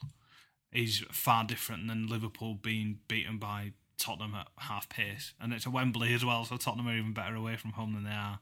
[0.72, 5.70] is far different than Liverpool being beaten by Tottenham at half pace, and it's a
[5.70, 6.44] Wembley as well.
[6.44, 8.40] So Tottenham are even better away from home than they are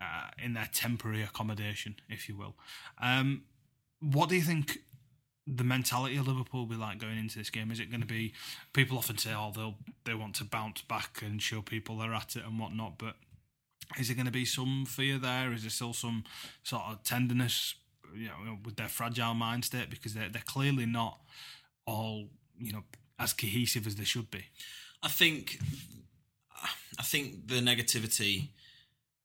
[0.00, 2.56] uh, in their temporary accommodation, if you will.
[3.00, 3.42] Um,
[4.00, 4.78] what do you think
[5.46, 7.70] the mentality of Liverpool will be like going into this game?
[7.70, 8.34] Is it going to be
[8.72, 12.36] people often say, "Oh, they'll they want to bounce back and show people they're at
[12.36, 13.16] it and whatnot," but
[13.98, 15.52] is there going to be some fear there?
[15.52, 16.24] Is there still some
[16.62, 17.74] sort of tenderness,
[18.14, 21.18] you know, with their fragile mind state because they're they're clearly not
[21.86, 22.28] all
[22.60, 22.84] you know
[23.18, 24.44] as cohesive as they should be.
[25.02, 25.58] I think,
[26.98, 28.48] I think the negativity,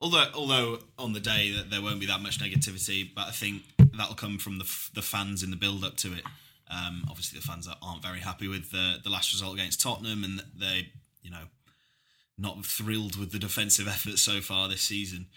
[0.01, 3.63] although although on the day that there won't be that much negativity, but I think
[3.97, 6.23] that'll come from the the fans in the build up to it.
[6.69, 10.43] Um, obviously, the fans aren't very happy with the the last result against Tottenham, and
[10.57, 10.89] they,
[11.21, 11.45] you know,
[12.37, 15.27] not thrilled with the defensive effort so far this season.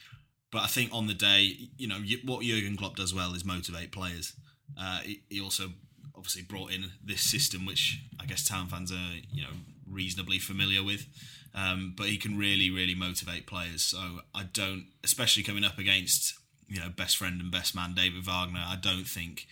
[0.53, 3.93] But I think on the day, you know, what Jurgen Klopp does well is motivate
[3.93, 4.35] players.
[4.79, 5.71] Uh, he also
[6.17, 9.51] obviously brought in this system, which I guess town fans are, you know,
[9.91, 11.07] reasonably familiar with.
[11.55, 13.83] Um, but he can really, really motivate players.
[13.83, 13.99] So
[14.35, 16.35] I don't, especially coming up against,
[16.69, 18.65] you know, best friend and best man David Wagner.
[18.67, 19.47] I don't think.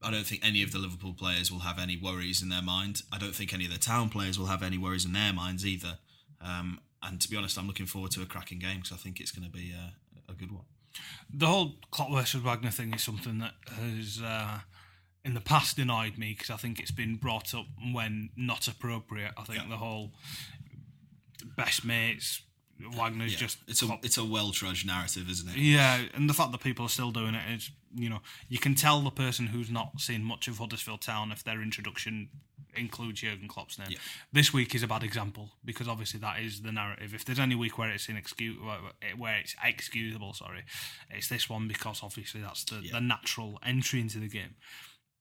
[0.00, 3.02] I don't think any of the Liverpool players will have any worries in their mind.
[3.12, 5.66] I don't think any of the town players will have any worries in their minds
[5.66, 5.98] either.
[6.40, 9.20] Um, and to be honest, I'm looking forward to a cracking game because I think
[9.20, 9.94] it's going to be a,
[10.30, 10.64] a, good one.
[11.32, 14.60] The whole Klopp versus Wagner thing is something that has uh,
[15.28, 19.32] in the past annoyed me because I think it's been brought up when not appropriate.
[19.36, 19.68] I think yeah.
[19.68, 20.12] the whole
[21.56, 22.42] best mates
[22.96, 23.38] Wagner's yeah.
[23.38, 25.56] just it's a it's a well trudged narrative, isn't it?
[25.56, 28.74] Yeah, and the fact that people are still doing it is you know you can
[28.74, 32.28] tell the person who's not seen much of Huddersfield Town if their introduction
[32.76, 33.88] includes Jurgen Klopp's name.
[33.90, 33.98] Yeah.
[34.32, 37.14] This week is a bad example because obviously that is the narrative.
[37.14, 38.70] If there's any week where it's inexcusable,
[39.16, 40.64] where it's excusable, sorry,
[41.10, 42.92] it's this one because obviously that's the, yeah.
[42.92, 44.54] the natural entry into the game.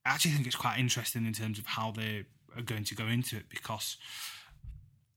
[0.08, 3.06] I actually think it's quite interesting in terms of how they are going to go
[3.06, 3.98] into it because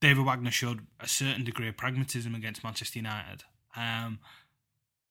[0.00, 3.44] David Wagner showed a certain degree of pragmatism against Manchester United.
[3.76, 4.18] Um,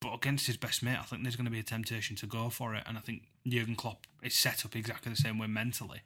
[0.02, 2.50] but against his best mate, I think there's going to be a temptation to go
[2.50, 2.84] for it.
[2.88, 6.02] And I think Jurgen Klopp is set up exactly the same way mentally.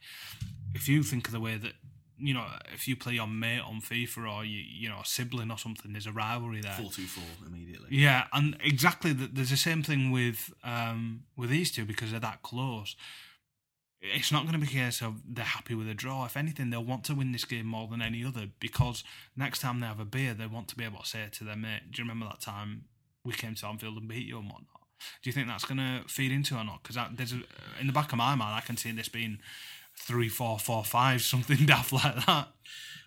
[0.76, 1.74] If you think of the way that,
[2.20, 5.50] you know, if you play your mate on FIFA or, you, you know, a sibling
[5.50, 6.74] or something, there's a rivalry there.
[6.74, 7.88] 4 2 4 immediately.
[7.92, 12.20] Yeah, and exactly, the, there's the same thing with um, with these two because they're
[12.20, 12.96] that close.
[14.06, 16.26] It's not going to be a case of they're happy with a draw.
[16.26, 19.04] If anything, they'll want to win this game more than any other because
[19.36, 21.56] next time they have a beer, they want to be able to say to their
[21.56, 21.92] mate.
[21.92, 22.84] Do you remember that time
[23.24, 24.68] we came to Anfield and beat you and whatnot.
[25.22, 26.84] Do you think that's going to feed into or not?
[26.84, 29.40] Because there's in the back of my mind, I can see this being
[29.98, 32.48] three, four, four, five, something daft like that.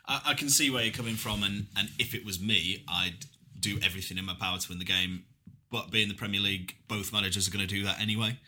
[0.07, 3.27] I, I can see where you're coming from, and and if it was me, I'd
[3.59, 5.25] do everything in my power to win the game.
[5.71, 8.39] But being the Premier League, both managers are going to do that anyway.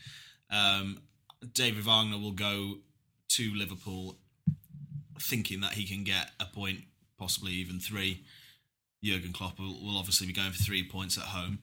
[0.51, 1.03] Um,
[1.53, 2.79] David Wagner will go
[3.31, 4.19] to Liverpool
[5.21, 6.81] thinking that he can get a point,
[7.19, 8.25] possibly even three.
[9.03, 11.61] Jurgen Klopp will, will obviously be going for three points at home.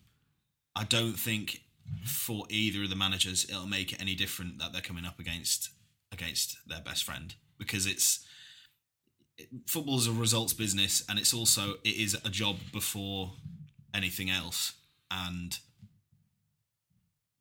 [0.76, 1.62] I don't think
[2.04, 5.70] for either of the managers it'll make it any different that they're coming up against
[6.12, 8.26] against their best friend because it's
[9.68, 13.34] football is a results business and it's also it is a job before
[13.94, 14.74] anything else
[15.12, 15.60] and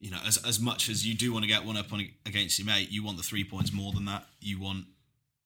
[0.05, 2.59] you know as as much as you do want to get one up on against
[2.59, 4.85] your mate you want the three points more than that you want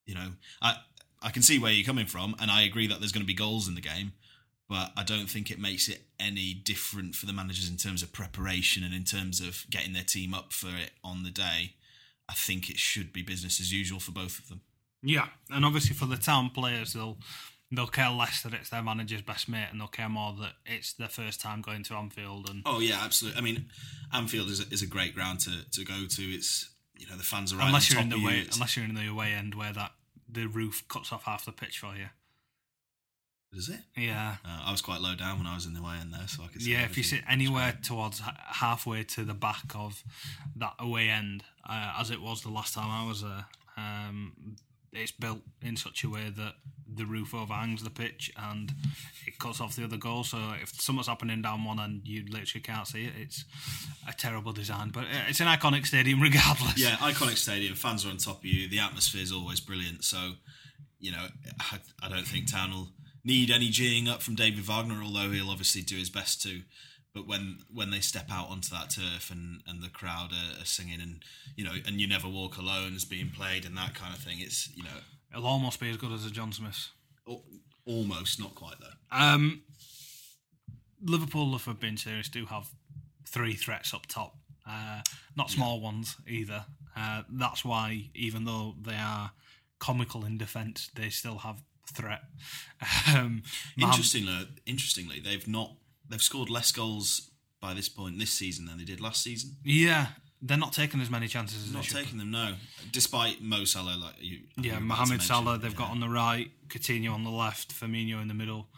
[0.04, 0.74] you know i
[1.22, 3.34] i can see where you're coming from and i agree that there's going to be
[3.34, 4.12] goals in the game
[4.68, 8.12] but I don't think it makes it any different for the managers in terms of
[8.12, 11.74] preparation and in terms of getting their team up for it on the day.
[12.28, 14.60] I think it should be business as usual for both of them.
[15.02, 17.16] Yeah, and obviously for the town players, they'll
[17.70, 20.92] they'll care less that it's their manager's best mate, and they'll care more that it's
[20.92, 22.48] their first time going to Anfield.
[22.48, 23.38] And oh yeah, absolutely.
[23.38, 23.66] I mean,
[24.12, 26.22] Anfield is a, is a great ground to, to go to.
[26.22, 28.94] It's you know the fans are right unless you're in the way unless you're in
[28.94, 29.92] the away end where that
[30.28, 32.06] the roof cuts off half the pitch for you.
[33.52, 33.80] Is it?
[33.96, 34.36] Yeah.
[34.44, 36.42] Uh, I was quite low down when I was in the way in there, so
[36.42, 36.64] I could.
[36.66, 40.04] yeah, if you sit anywhere towards halfway to the back of
[40.56, 43.46] that away end, uh, as it was the last time I was there,
[43.78, 44.56] um,
[44.92, 46.54] it's built in such a way that
[46.92, 48.72] the roof overhangs the pitch and
[49.26, 50.24] it cuts off the other goal.
[50.24, 53.12] So if something's happening down one and you literally can't see it.
[53.18, 53.44] It's
[54.08, 56.78] a terrible design, but it's an iconic stadium regardless.
[56.78, 57.74] Yeah, iconic stadium.
[57.74, 58.68] Fans are on top of you.
[58.68, 60.04] The atmosphere is always brilliant.
[60.04, 60.32] So,
[60.98, 61.26] you know,
[61.60, 62.88] I, I don't think Town will
[63.24, 66.62] need any geeing up from David Wagner, although he'll obviously do his best to.
[67.14, 70.66] But when when they step out onto that turf and, and the crowd are, are
[70.66, 71.22] singing and
[71.56, 74.38] you know and you never walk alone is being played and that kind of thing,
[74.40, 75.00] it's you know
[75.32, 76.88] it'll almost be as good as a John Smith.
[77.84, 79.16] Almost, not quite though.
[79.16, 79.62] Um,
[81.02, 82.68] Liverpool, if I've been serious, do have
[83.26, 84.36] three threats up top.
[84.68, 85.00] Uh,
[85.36, 85.84] not small yeah.
[85.84, 86.66] ones either.
[86.96, 89.32] Uh, that's why, even though they are
[89.78, 92.22] comical in defence, they still have threat.
[93.08, 93.42] Um,
[93.76, 95.72] Mohamed- Interestingly, interestingly, they've not
[96.08, 99.56] they've scored less goals by this point this season than they did last season.
[99.64, 100.06] yeah,
[100.40, 101.96] they're not taking as many chances as Not they should.
[101.98, 102.54] taking them, no.
[102.92, 105.76] Despite Mo Salah, like you, Yeah, you were about to Mohamed Salah they've yeah.
[105.78, 108.68] got on the right, Coutinho on the left, Firmino in the middle.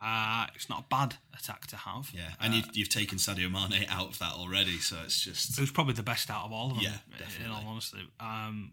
[0.00, 2.08] Uh, it's not a bad attack to have.
[2.14, 5.60] Yeah, and you've, you've taken Sadio Mane out of that already, so it's just It
[5.60, 6.84] was probably the best out of all of them.
[6.84, 7.54] Yeah, In definitely.
[7.56, 8.70] all honesty, um,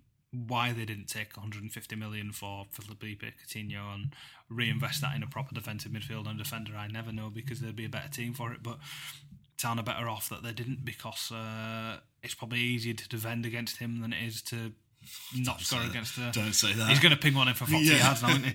[0.47, 4.13] why they didn't take 150 million for Philippe Coutinho and
[4.49, 7.85] reinvest that in a proper defensive midfield and defender, I never know because there'd be
[7.85, 8.61] a better team for it.
[8.63, 8.77] But
[9.57, 13.77] Town are better off that they didn't because uh, it's probably easier to defend against
[13.77, 14.73] him than it is to
[15.37, 15.91] not score say that.
[15.91, 16.19] against.
[16.19, 16.89] Uh, don't say that.
[16.89, 17.97] He's going to ping one in for 40 Yeah.
[17.97, 18.53] yards now, isn't he?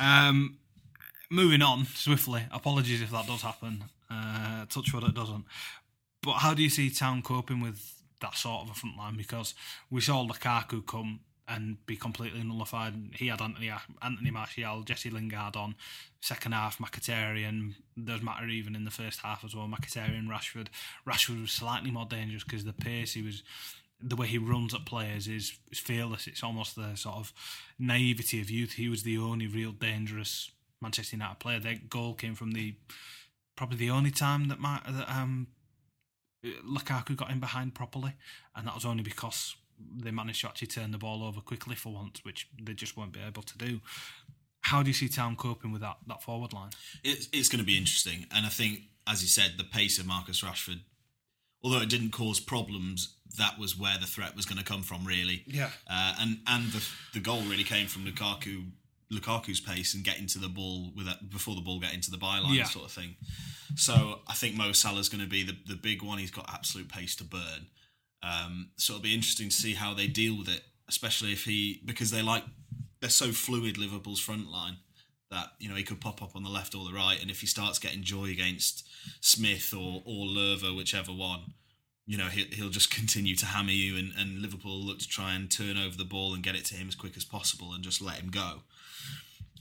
[0.00, 0.58] Um,
[1.30, 2.42] moving on swiftly.
[2.52, 3.84] Apologies if that does happen.
[4.10, 5.44] Uh, touch wood, it doesn't.
[6.22, 9.16] But how do you see Town coping with that sort of a front line?
[9.16, 9.54] Because
[9.90, 12.94] we saw Lukaku come and be completely nullified.
[13.16, 13.70] He had Anthony
[14.02, 15.74] Anthony Martial, Jesse Lingard on.
[16.20, 17.74] Second half, Mkhitaryan.
[18.02, 19.68] Does matter even in the first half as well.
[19.68, 20.68] Mkhitaryan, Rashford.
[21.06, 23.42] Rashford was slightly more dangerous because the pace he was
[24.00, 26.26] the way he runs at players is, is fearless.
[26.26, 27.32] It's almost the sort of
[27.78, 28.72] naivety of youth.
[28.72, 30.50] He was the only real dangerous
[30.80, 31.58] Manchester United player.
[31.58, 32.74] Their goal came from the
[33.56, 35.46] probably the only time that, my, that um,
[36.44, 38.14] Lukaku got in behind properly,
[38.54, 39.56] and that was only because
[39.96, 43.12] they managed to actually turn the ball over quickly for once, which they just won't
[43.12, 43.80] be able to do.
[44.60, 46.70] How do you see Town coping with that that forward line?
[47.02, 48.26] it's, it's going to be interesting.
[48.34, 50.80] And I think, as you said, the pace of Marcus Rashford,
[51.62, 55.04] although it didn't cause problems, that was where the threat was going to come from,
[55.04, 55.42] really.
[55.46, 55.70] Yeah.
[55.90, 58.66] Uh, and and the the goal really came from Lukaku.
[59.14, 62.16] Lukaku's pace and getting to the ball with that before the ball get into the
[62.18, 62.64] byline Yeah.
[62.64, 63.16] sort of thing.
[63.76, 66.18] So I think Mo Salah's going to be the, the big one.
[66.18, 67.66] He's got absolute pace to burn.
[68.22, 71.80] Um, so it'll be interesting to see how they deal with it, especially if he
[71.84, 72.44] because they like
[73.00, 74.78] they're so fluid Liverpool's front line
[75.30, 77.40] that you know he could pop up on the left or the right, and if
[77.40, 78.86] he starts getting joy against
[79.20, 81.52] Smith or or Löwe, whichever one,
[82.06, 85.34] you know he'll, he'll just continue to hammer you, and, and Liverpool look to try
[85.34, 87.84] and turn over the ball and get it to him as quick as possible, and
[87.84, 88.62] just let him go.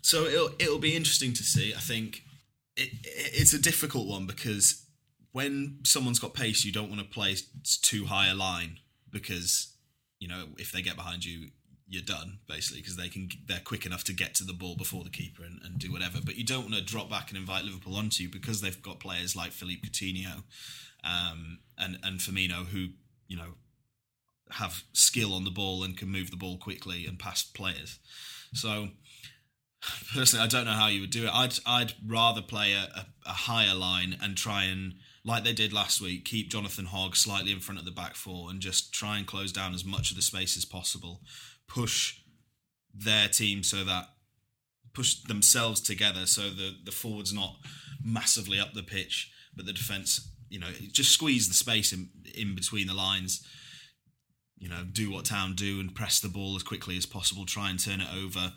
[0.04, 1.74] So it'll it'll be interesting to see.
[1.74, 2.24] I think
[2.76, 4.86] it, it it's a difficult one because
[5.32, 7.36] when someone's got pace, you don't want to play
[7.82, 8.78] too high a line
[9.10, 9.74] because
[10.20, 11.48] you know if they get behind you,
[11.88, 15.06] you're done basically because they can they're quick enough to get to the ball before
[15.06, 16.20] the keeper and, and do whatever.
[16.24, 19.00] But you don't want to drop back and invite Liverpool onto you because they've got
[19.00, 20.44] players like Philippe Coutinho
[21.06, 22.88] um, and and Firmino who
[23.30, 23.54] you know
[24.52, 28.00] have skill on the ball and can move the ball quickly and past players.
[28.54, 28.90] So
[30.14, 31.32] personally, I don't know how you would do it.
[31.34, 35.72] I'd I'd rather play a, a, a higher line and try and like they did
[35.72, 39.18] last week, keep Jonathan Hogg slightly in front of the back four and just try
[39.18, 41.22] and close down as much of the space as possible.
[41.68, 42.20] Push
[42.94, 44.10] their team so that
[44.94, 47.56] push themselves together so the the forwards not
[48.04, 52.56] massively up the pitch, but the defense, you know, just squeeze the space in in
[52.56, 53.46] between the lines.
[54.58, 57.46] You know, do what Town do and press the ball as quickly as possible.
[57.46, 58.54] Try and turn it over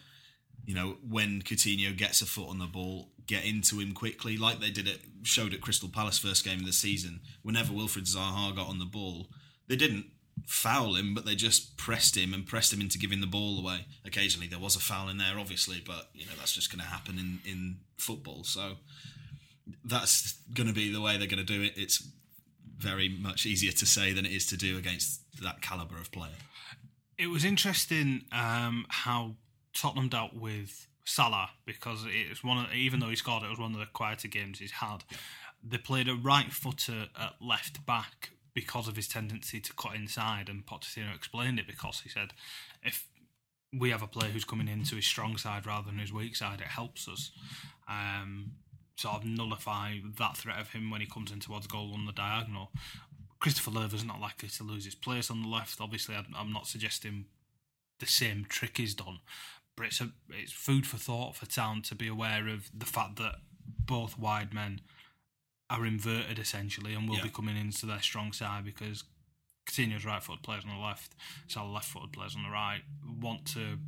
[0.66, 4.60] you know, when Coutinho gets a foot on the ball, get into him quickly, like
[4.60, 7.20] they did it, showed at Crystal Palace first game of the season.
[7.42, 9.28] Whenever Wilfred Zaha got on the ball,
[9.68, 10.06] they didn't
[10.44, 13.86] foul him, but they just pressed him and pressed him into giving the ball away.
[14.04, 16.90] Occasionally there was a foul in there, obviously, but you know that's just going to
[16.90, 18.42] happen in in football.
[18.44, 18.72] So
[19.84, 21.72] that's going to be the way they're going to do it.
[21.76, 22.08] It's
[22.76, 26.38] very much easier to say than it is to do against that caliber of player.
[27.18, 29.36] It was interesting um, how
[29.76, 33.58] Tottenham dealt with Salah because it was one of even though he scored, it was
[33.58, 35.04] one of the quieter games he's had.
[35.62, 40.48] They played a right footer at left back because of his tendency to cut inside,
[40.48, 42.32] and Pochettino explained it because he said
[42.82, 43.06] if
[43.72, 46.60] we have a player who's coming into his strong side rather than his weak side,
[46.60, 47.30] it helps us.
[47.88, 48.52] Um,
[48.96, 52.12] sort of nullify that threat of him when he comes in towards goal on the
[52.12, 52.70] diagonal.
[53.38, 55.80] Christopher Löwe's not likely to lose his place on the left.
[55.80, 57.26] Obviously, I'm not suggesting
[58.00, 59.18] the same trick is done,
[59.76, 63.16] but it's a it's food for thought for Town to be aware of the fact
[63.16, 63.36] that
[63.66, 64.80] both wide men
[65.68, 67.24] are inverted essentially and will Yeah.
[67.24, 69.04] be coming into their strong side because
[69.68, 71.14] Coutinho's right footed players on the left,
[71.48, 73.78] Salah left footed players on the right want to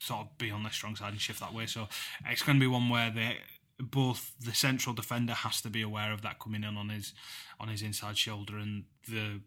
[0.00, 1.66] sort of be on their strong side and shift that way.
[1.66, 1.88] So
[2.26, 3.38] it's going to be one where they
[3.78, 7.12] both the central defender has to be aware of that coming in on his
[7.58, 9.40] on his inside shoulder and the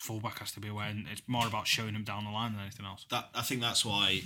[0.00, 2.62] fullback has to be aware and it's more about showing him down the line than
[2.62, 3.06] anything else.
[3.10, 4.22] that I think that's why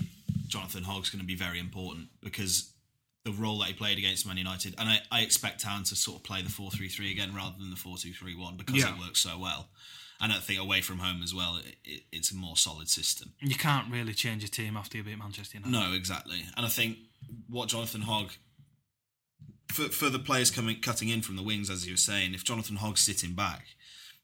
[0.46, 2.70] Jonathan Hogg's going to be very important because
[3.24, 6.18] the role that he played against Man United, and I, I expect Town to sort
[6.18, 8.76] of play the 4 3 3 again rather than the 4 2 3 1 because
[8.76, 8.94] Yeah.
[8.94, 9.68] it works so well.
[10.20, 13.32] And I think away from home as well, it, it, it's a more solid system.
[13.40, 15.72] You can't really change a team after you beat Manchester United.
[15.72, 16.44] No, exactly.
[16.56, 16.98] And I think
[17.48, 18.30] what Jonathan Hogg
[19.72, 22.44] for for the players coming cutting in from the wings, as you were saying, if
[22.44, 23.64] Jonathan Hogg's sitting back,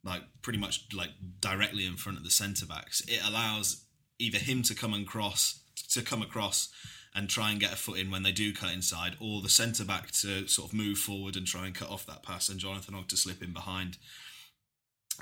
[0.04, 3.84] like pretty much like directly in front of the centre backs, it allows
[4.18, 6.68] either him to come and cross to come across
[7.14, 9.84] and try and get a foot in when they do cut inside, or the centre
[9.84, 12.94] back to sort of move forward and try and cut off that pass, and Jonathan
[12.94, 13.98] Hogg to slip in behind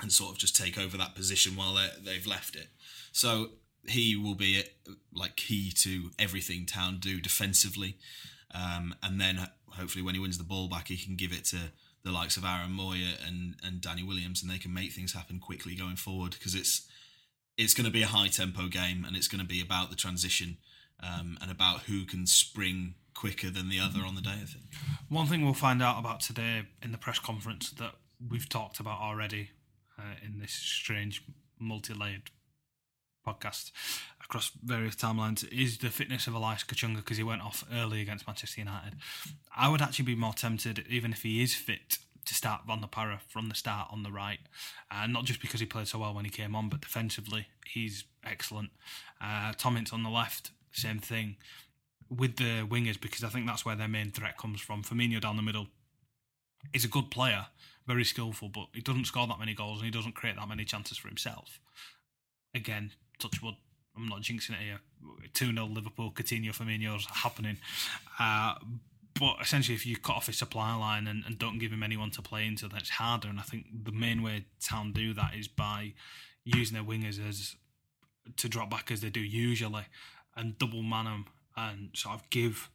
[0.01, 2.67] and sort of just take over that position while they've left it.
[3.11, 3.53] So
[3.87, 4.63] he will be
[5.11, 7.97] like key to everything Town do defensively,
[8.53, 11.57] um, and then hopefully when he wins the ball back, he can give it to
[12.03, 15.39] the likes of Aaron Mooy and and Danny Williams, and they can make things happen
[15.39, 16.87] quickly going forward because it's
[17.57, 19.95] it's going to be a high tempo game, and it's going to be about the
[19.95, 20.57] transition
[21.01, 24.31] um, and about who can spring quicker than the other on the day.
[24.41, 24.65] I think
[25.09, 27.95] one thing we'll find out about today in the press conference that
[28.29, 29.49] we've talked about already
[29.97, 31.23] uh, in this strange
[31.59, 32.31] multi-layered
[33.25, 33.71] podcast
[34.23, 38.27] across various timelines is the fitness of Elias Kachunga because he went off early against
[38.27, 38.93] Manchester United.
[39.55, 42.87] I would actually be more tempted, even if he is fit, to start van La
[42.87, 44.39] Parra from the start on the right.
[44.91, 48.03] Uh, not just because he played so well when he came on, but defensively, he's
[48.23, 48.69] excellent.
[49.19, 51.37] Uh, Tom Ince on the left, same thing.
[52.09, 54.83] With the wingers, because I think that's where their main threat comes from.
[54.83, 55.67] Firmino down the middle
[56.73, 57.47] is a good player,
[57.87, 60.65] very skillful, but he doesn't score that many goals and he doesn't create that many
[60.65, 61.59] chances for himself.
[62.53, 63.55] Again, touch wood.
[63.95, 64.79] I'm not jinxing it here.
[65.33, 67.57] 2 0 Liverpool, Coutinho, Firmino's happening.
[68.19, 68.55] Uh,
[69.19, 72.09] but essentially, if you cut off his supply line and, and don't give him anyone
[72.11, 73.27] to play into, that's harder.
[73.27, 75.93] And I think the main way Town do that is by
[76.45, 77.55] using their wingers as
[78.37, 79.85] to drop back as they do usually
[80.35, 81.25] and double man them
[81.57, 82.69] and sort of give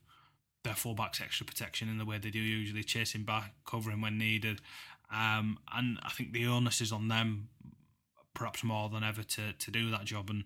[0.65, 4.61] their fullbacks extra protection in the way they do usually, chasing back, covering when needed.
[5.13, 7.49] Um, and I think the onus is on them
[8.35, 10.31] perhaps more than ever to to do that job.
[10.31, 10.45] And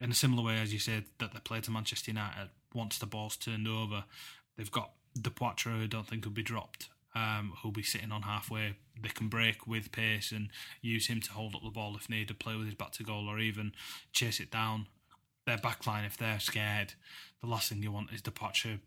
[0.00, 3.06] in a similar way, as you said, that they play to Manchester United, once the
[3.06, 4.04] ball's turned over,
[4.56, 6.88] they've got Depoitre who I don't think will be dropped.
[7.16, 8.74] Um, who'll be sitting on halfway.
[9.00, 10.48] They can break with pace and
[10.82, 13.28] use him to hold up the ball if needed, play with his back to goal,
[13.28, 13.70] or even
[14.12, 14.88] chase it down.
[15.46, 16.94] Their backline, if they're scared,
[17.40, 18.80] the last thing you want is Depoitre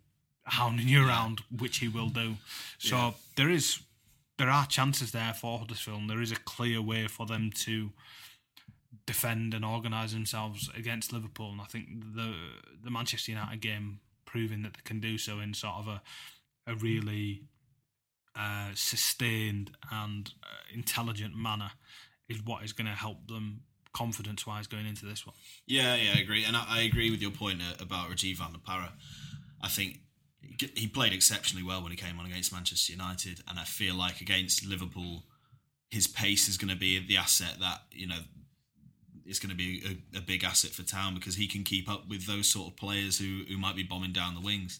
[0.44, 2.36] hounding you around, which he will do.
[2.80, 3.12] So yeah.
[3.38, 3.80] there is
[4.38, 6.02] there are chances there for Huddersfield.
[6.02, 7.92] And there is a clear way for them to
[9.06, 11.52] defend and organise themselves against Liverpool.
[11.52, 12.34] And I think the
[12.84, 16.02] the Manchester United game proving that they can do so in sort of a
[16.68, 17.44] a really
[18.36, 21.72] uh, sustained and uh, intelligent manner
[22.30, 23.62] is what is going to help them
[23.94, 25.36] confidence wise going into this one.
[25.66, 28.52] Yeah, yeah, I agree, and I, I agree with your point uh, about Rajiv van
[28.52, 28.94] La Parra.
[29.62, 30.02] I think
[30.76, 34.22] he played exceptionally well when he came on against Manchester United, and I feel like
[34.22, 35.24] against Liverpool,
[35.90, 38.20] his pace is going to be the asset that you know
[39.26, 39.84] is going to be
[40.14, 42.78] a, a, big asset for Town because he can keep up with those sort of
[42.78, 44.80] players who who might be bombing down the wings,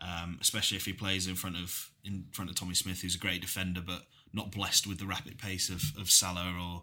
[0.00, 3.18] um, especially if he plays in front of in front of Tommy Smith, who's a
[3.18, 6.82] great defender but not blessed with the rapid pace of of Salah or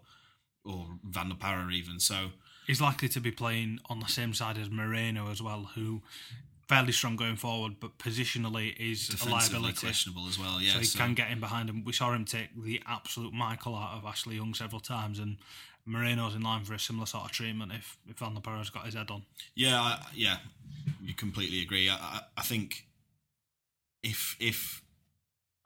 [0.64, 2.00] or van La Parra even.
[2.00, 2.30] So
[2.66, 6.02] he's likely to be playing on the same side as Moreno as well, who
[6.70, 9.84] fairly strong going forward, but positionally is a liability.
[9.86, 10.60] questionable as well.
[10.60, 10.98] Yeah, so he so.
[11.00, 11.82] can get in behind him.
[11.84, 15.38] We saw him take the absolute Michael out of Ashley Young several times, and
[15.84, 18.86] Moreno's in line for a similar sort of treatment if if van La Parra's got
[18.86, 19.24] his head on.
[19.56, 20.36] Yeah, I, yeah,
[21.02, 21.88] you completely agree.
[21.90, 22.86] I, I, I think
[24.04, 24.80] if if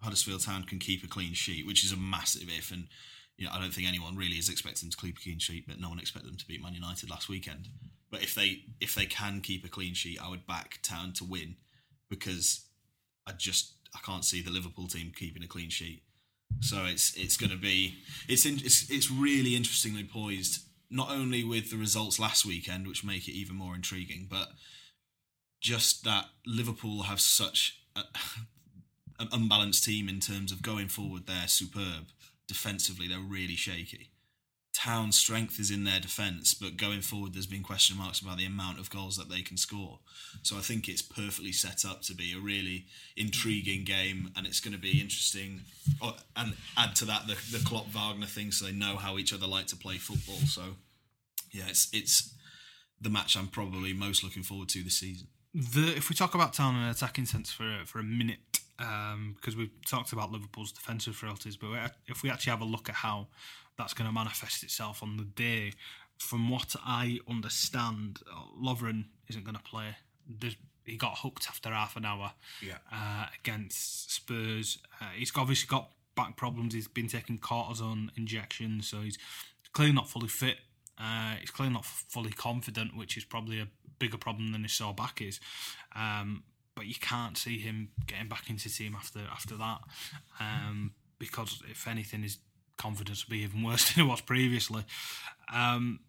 [0.01, 2.87] Huddersfield Town can keep a clean sheet, which is a massive if, and
[3.37, 5.79] you know I don't think anyone really is expecting to keep a clean sheet, but
[5.79, 7.69] no one expected them to beat Man United last weekend.
[8.15, 11.25] But if they if they can keep a clean sheet, I would back Town to
[11.25, 11.57] win
[12.09, 12.65] because
[13.27, 16.05] I just I can't see the Liverpool team keeping a clean sheet.
[16.61, 17.97] So it's it's going to be
[18.29, 20.61] it's in, it's it's really interestingly poised.
[20.91, 24.51] Not only with the results last weekend, which make it even more intriguing, but
[25.61, 28.03] just that Liverpool have such a,
[29.19, 31.27] an unbalanced team in terms of going forward.
[31.27, 32.11] They're superb
[32.47, 34.14] defensively; they're really shaky.
[34.75, 38.45] Town's strength is in their defence, but going forward, there's been question marks about the
[38.45, 40.01] amount of goals that they can score.
[40.43, 44.59] So I think it's perfectly set up to be a really intriguing game, and it's
[44.59, 45.61] going to be interesting.
[46.03, 49.33] Oh, and add to that the the Klopp Wagner thing, so they know how each
[49.33, 50.41] other like to play football.
[50.47, 50.63] So
[51.53, 52.35] yeah, it's it's
[53.01, 55.29] the match I'm probably most looking forward to this season.
[55.55, 58.41] The if we talk about Town in an attacking sense for for a minute,
[58.81, 61.69] um, because we've talked about Liverpool's defensive frailties, but
[62.09, 63.29] if we actually have a look at how
[63.77, 65.73] that's going to manifest itself on the day.
[66.19, 68.21] From what I understand,
[68.61, 69.97] Lovren isn't going to play.
[70.29, 72.79] There's, he got hooked after half an hour yeah.
[72.93, 74.79] uh, against Spurs.
[75.01, 76.75] Uh, he's obviously got back problems.
[76.75, 79.19] He's been taking cortisone injections, so he's
[79.73, 80.59] clearly not fully fit.
[80.99, 83.69] Uh, he's clearly not fully confident, which is probably a
[83.99, 85.41] bigger problem than his sore back is.
[85.97, 86.45] Um,
[86.77, 89.79] but you can't see him getting back into the team after after that,
[90.41, 92.39] um, because if anything, his
[92.77, 94.85] confidence will be even worse than it was previously.
[95.53, 96.01] Um,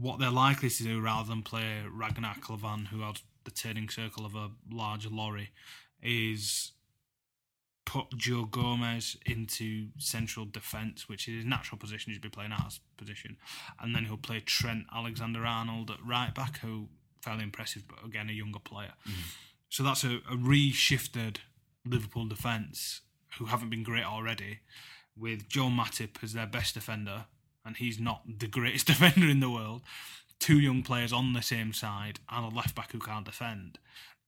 [0.00, 4.26] what they're likely to do, rather than play Ragnar Klavan, who had the turning circle
[4.26, 5.50] of a large lorry,
[6.02, 6.72] is
[7.84, 12.12] put Joe Gomez into central defence, which is his natural position.
[12.12, 13.36] He'd be playing out position,
[13.80, 16.88] and then he'll play Trent Alexander Arnold at right back, who
[17.22, 18.92] fairly impressive, but again a younger player.
[19.08, 19.20] Mm-hmm.
[19.70, 21.38] So that's a, a reshifted
[21.84, 23.00] Liverpool defence
[23.38, 24.60] who haven't been great already,
[25.18, 27.26] with Joe Matip as their best defender,
[27.64, 29.82] and he's not the greatest defender in the world.
[30.38, 33.78] Two young players on the same side and a left back who can't defend.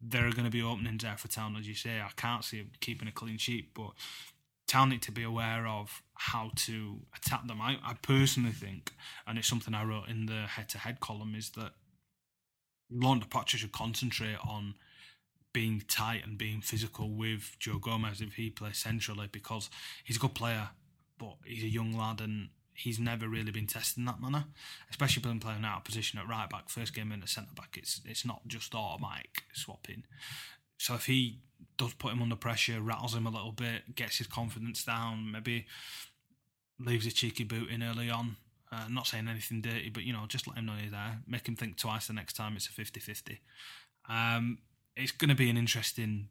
[0.00, 2.00] There are going to be openings there for Town, as you say.
[2.00, 3.90] I can't see him keeping a clean sheet, but
[4.66, 7.60] Town need to be aware of how to attack them.
[7.60, 8.92] I, I personally think,
[9.26, 11.72] and it's something I wrote in the head-to-head column, is that
[12.90, 14.74] Laurent Depoitre should concentrate on
[15.52, 19.68] being tight and being physical with Joe Gomez if he plays centrally because
[20.04, 20.70] he's a good player,
[21.18, 24.44] but he's a young lad and he's never really been tested in that manner,
[24.90, 26.68] especially when playing out of position at right back.
[26.68, 30.04] First game in the centre back, it's it's not just automatic swapping.
[30.78, 31.40] So if he
[31.76, 35.66] does put him under pressure, rattles him a little bit, gets his confidence down, maybe
[36.78, 38.36] leaves a cheeky boot in early on.
[38.72, 41.18] Uh, not saying anything dirty, but you know, just let him know you're there.
[41.26, 43.40] Make him think twice the next time it's a 50 50.
[44.08, 44.58] Um,
[44.96, 46.28] it's going to be an interesting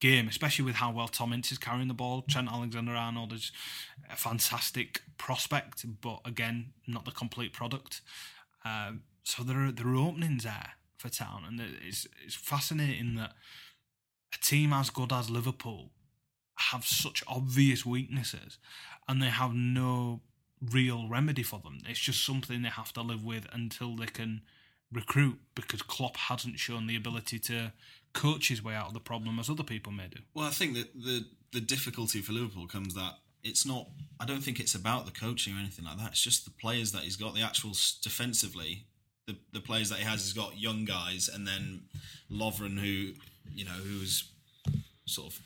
[0.00, 2.22] game, especially with how well Tom Ince is carrying the ball.
[2.22, 3.52] Trent Alexander Arnold is
[4.10, 8.00] a fantastic prospect, but again, not the complete product.
[8.64, 13.32] Um, so there are there are openings there for Town, and it's it's fascinating that
[14.34, 15.90] a team as good as Liverpool
[16.56, 18.58] have such obvious weaknesses,
[19.08, 20.20] and they have no
[20.60, 21.78] real remedy for them.
[21.86, 24.42] It's just something they have to live with until they can
[24.94, 27.72] recruit because Klopp hasn't shown the ability to
[28.12, 30.20] coach his way out of the problem as other people may do.
[30.34, 33.88] Well, I think that the the difficulty for Liverpool comes that it's not.
[34.18, 36.10] I don't think it's about the coaching or anything like that.
[36.10, 37.34] It's just the players that he's got.
[37.34, 37.72] The actual
[38.02, 38.86] defensively,
[39.26, 40.22] the the players that he has.
[40.22, 41.82] He's got young guys, and then
[42.30, 43.14] Lovren, who
[43.52, 44.30] you know, who's
[45.06, 45.40] sort of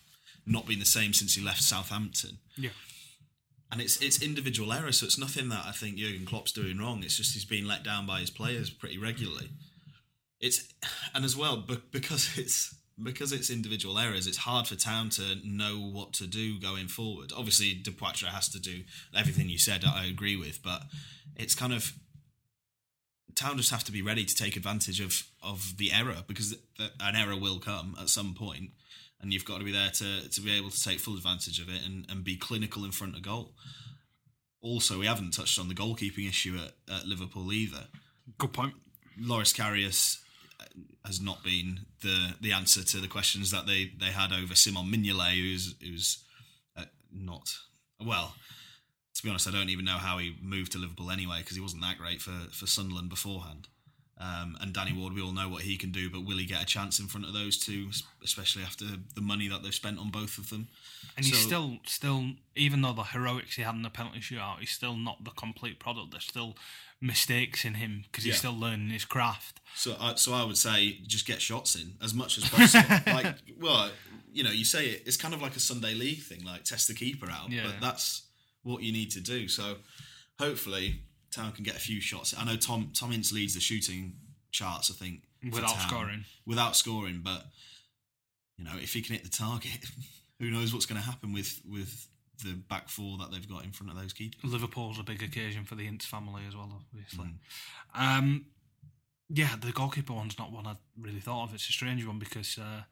[0.46, 2.38] not been the same since he left Southampton.
[2.57, 2.70] Yeah
[3.71, 7.03] and it's it's individual error, so it's nothing that I think Jurgen Klopp's doing wrong.
[7.03, 9.51] It's just he's being let down by his players pretty regularly.
[10.41, 10.73] It's
[11.14, 15.79] and as well, because it's because it's individual errors, it's hard for Town to know
[15.79, 17.33] what to do going forward.
[17.37, 18.83] Obviously, De Depoitre has to do
[19.14, 19.85] everything you said.
[19.85, 20.83] I agree with, but
[21.37, 21.93] it's kind of
[23.35, 26.57] Town just have to be ready to take advantage of of the error because
[27.01, 28.71] an error will come at some point
[29.21, 31.69] and you've got to be there to to be able to take full advantage of
[31.69, 33.55] it and, and be clinical in front of goal.
[34.61, 37.85] Also, we haven't touched on the goalkeeping issue at, at Liverpool either.
[38.39, 38.75] Good point.
[39.21, 40.19] Loris Karius
[41.05, 44.87] has not been the the answer to the questions that they, they had over Simon
[44.87, 46.25] Mignolet, who's who's
[46.77, 47.55] uh, not
[48.05, 48.35] well.
[49.14, 51.62] To be honest, I don't even know how he moved to Liverpool anyway because he
[51.62, 53.69] wasn't that great for for Sunderland beforehand.
[54.21, 56.61] Um, and Danny Ward, we all know what he can do, but will he get
[56.61, 57.91] a chance in front of those two,
[58.23, 60.69] especially after the money that they've spent on both of them?
[61.16, 64.59] And so, he's still, still, even though the heroics he had in the penalty shootout,
[64.59, 66.11] he's still not the complete product.
[66.11, 66.57] There's still
[67.01, 68.39] mistakes in him because he's yeah.
[68.39, 69.61] still learning his craft.
[69.77, 72.97] So, I, so I would say just get shots in as much as possible.
[73.07, 73.91] like, well,
[74.33, 76.89] you know, you say it, it's kind of like a Sunday league thing, like test
[76.89, 77.62] the keeper out, yeah.
[77.66, 78.23] but that's
[78.64, 79.47] what you need to do.
[79.47, 79.77] So,
[80.41, 82.35] hopefully, Town can get a few shots.
[82.39, 84.14] I know Tom Tom Ince leads the shooting
[84.51, 84.91] charts.
[84.91, 87.20] I think without Town, scoring, without scoring.
[87.22, 87.45] But
[88.57, 89.79] you know, if he can hit the target,
[90.41, 92.09] who knows what's going to happen with with
[92.45, 94.41] the back four that they've got in front of those keepers.
[94.45, 97.26] Liverpool's a big occasion for the Ince family as well, obviously.
[97.97, 98.18] Mm.
[98.18, 98.47] Um,
[99.29, 101.55] yeah, the goalkeeper one's not one I really thought of.
[101.55, 102.83] It's a strange one because uh,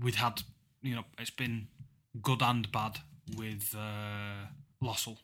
[0.00, 0.42] we'd had,
[0.82, 1.68] you know, it's been
[2.22, 2.98] good and bad
[3.36, 4.46] with uh,
[4.82, 5.18] Lössl.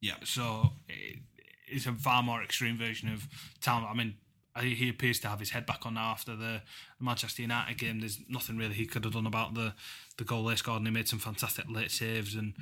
[0.00, 0.16] Yeah.
[0.24, 1.18] So it,
[1.70, 3.28] is a far more extreme version of
[3.60, 3.86] talent.
[3.90, 4.14] I mean,
[4.60, 6.62] he appears to have his head back on now after the
[6.98, 8.00] Manchester United game.
[8.00, 9.74] There's nothing really he could have done about the
[10.18, 12.54] the goal they scored, and he made some fantastic late saves and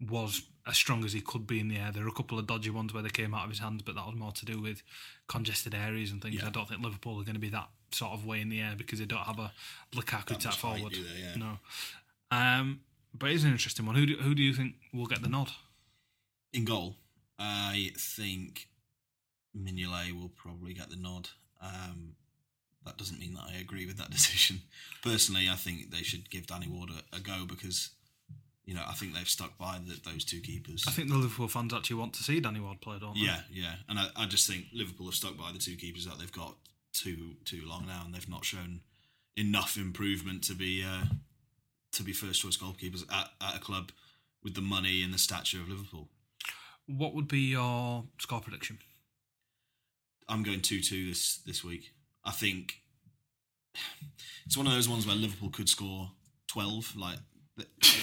[0.00, 1.90] was as strong as he could be in the air.
[1.92, 3.94] There were a couple of dodgy ones where they came out of his hands, but
[3.94, 4.82] that was more to do with
[5.28, 6.36] congested areas and things.
[6.36, 6.48] Yeah.
[6.48, 8.74] I don't think Liverpool are going to be that sort of way in the air
[8.76, 9.52] because they don't have a
[9.94, 10.92] Lukaku tap forward.
[10.92, 11.36] yeah.
[11.36, 11.58] No,
[12.30, 12.80] um,
[13.14, 13.94] but it's an interesting one.
[13.94, 15.52] Who do, who do you think will get the nod
[16.52, 16.96] in goal?
[17.38, 18.68] I think
[19.56, 21.28] Mignolet will probably get the nod.
[21.60, 22.16] Um,
[22.84, 24.62] that doesn't mean that I agree with that decision.
[25.02, 27.90] Personally, I think they should give Danny Ward a, a go because
[28.66, 30.84] you know, I think they've stuck by the, those two keepers.
[30.88, 33.20] I think the Liverpool fans actually want to see Danny Ward play, don't they?
[33.20, 36.18] Yeah, yeah, and I, I just think Liverpool have stuck by the two keepers that
[36.18, 36.56] they've got
[36.92, 38.80] too too long now, and they've not shown
[39.36, 41.04] enough improvement to be uh,
[41.92, 43.92] to be first choice goalkeepers at, at a club
[44.42, 46.08] with the money and the stature of Liverpool.
[46.86, 48.78] What would be your score prediction?
[50.28, 51.92] I'm going two two this this week.
[52.24, 52.74] I think
[54.46, 56.10] it's one of those ones where Liverpool could score
[56.48, 56.94] twelve.
[56.96, 57.18] Like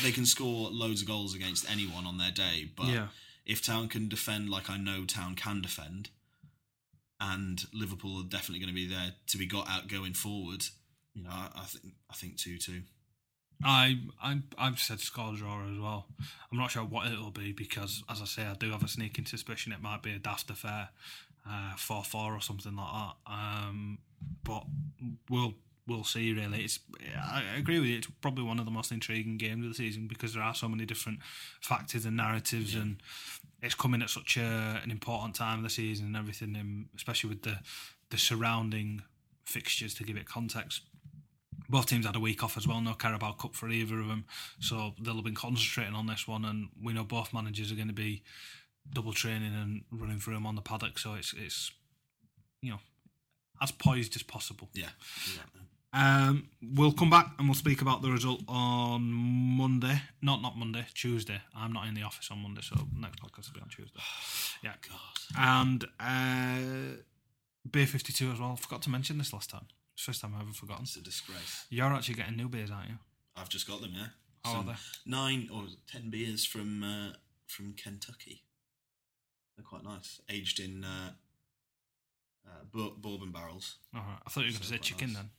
[0.04, 3.08] they can score loads of goals against anyone on their day, but Yeah.
[3.46, 6.10] if Town can defend like I know Town can defend,
[7.20, 10.66] and Liverpool are definitely going to be there to be got out going forward.
[11.14, 12.82] You know, I, I think I think two two.
[13.66, 16.08] I I I've said score draw as well.
[16.52, 19.26] I'm not sure what it'll be because, as I say, I do have a sneaking
[19.26, 20.90] suspicion it might be a daft affair,
[21.78, 23.32] four four or something like that.
[23.32, 24.00] Um,
[24.44, 24.64] but
[25.30, 25.56] we'll
[25.88, 26.34] we'll see.
[26.34, 26.80] Really, it's
[27.18, 27.98] I agree with you.
[27.98, 30.68] It's probably one of the most intriguing games of the season because there are so
[30.68, 31.20] many different
[31.62, 32.98] factors and narratives, and
[33.62, 37.30] it's coming at such a, an important time of the season and everything, and especially
[37.30, 37.60] with the
[38.10, 39.02] the surrounding
[39.46, 40.84] fixtures to give it context
[41.74, 44.26] both teams had a week off as well, no Carabao Cup for either of them.
[44.60, 47.88] So they'll have been concentrating on this one, and we know both managers are going
[47.88, 48.22] to be
[48.94, 51.00] double training and running through them on the paddock.
[51.00, 51.72] So it's it's
[52.62, 52.80] you know
[53.60, 54.70] as poised as possible.
[54.74, 54.90] Yeah,
[55.26, 55.62] exactly.
[55.94, 60.00] Um, we'll come back and we'll speak about the result on Monday.
[60.22, 61.42] Not not Monday, Tuesday.
[61.56, 64.00] I'm not in the office on Monday, so next podcast will be on Tuesday.
[64.64, 65.02] Yeah, God,
[65.38, 67.02] and uh,
[67.70, 68.56] Beer 52 as well.
[68.56, 69.66] Forgot to mention this last time.
[69.96, 70.84] It's the first time I've ever forgotten.
[70.84, 71.66] it's a disgrace.
[71.70, 72.96] You're actually getting new beers, aren't you?
[73.36, 73.92] I've just got them.
[73.96, 74.08] Yeah,
[74.44, 74.74] How are they?
[75.06, 77.14] Nine or ten beers from uh,
[77.48, 78.44] from Kentucky.
[79.56, 81.12] They're quite nice, aged in uh,
[82.48, 84.18] uh, bou- bourbon barrels, All right.
[84.26, 85.22] I thought you were going to So say quite chicken nice.
[85.22, 85.30] then.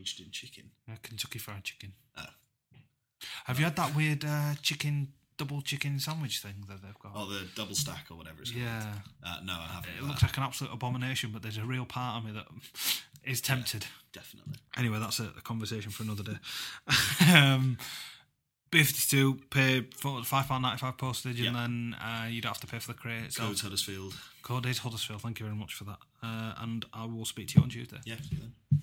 [0.00, 0.70] aged in chicken.
[0.88, 1.92] Yeah, Kentucky Fried Chicken.
[2.16, 2.24] Oh.
[3.44, 7.12] Have you had that weird uh, chicken double chicken sandwich thing that they've got?
[7.14, 8.62] Oh, the double stack or whatever it's called.
[8.64, 9.90] yeah, Uh, no, I haven't.
[9.98, 10.28] it looks that.
[10.28, 12.46] like an absolute abomination, but there's a real part of me that
[13.24, 13.86] is tempted.
[14.12, 14.54] Definitely.
[14.76, 16.36] Anyway, that's a, a conversation for another day.
[17.34, 17.78] um,
[18.70, 21.48] B52, pay £5.95 postage, Yeah.
[21.48, 23.48] and then uh, you don't have to pay for the crate itself.
[23.50, 24.14] Codes Huddersfield.
[24.42, 25.22] Code is Huddersfield.
[25.22, 25.98] Thank you very much for that.
[26.22, 27.98] Uh, and I will speak to you on Tuesday.
[28.04, 28.16] Yeah.
[28.16, 28.82] see you then.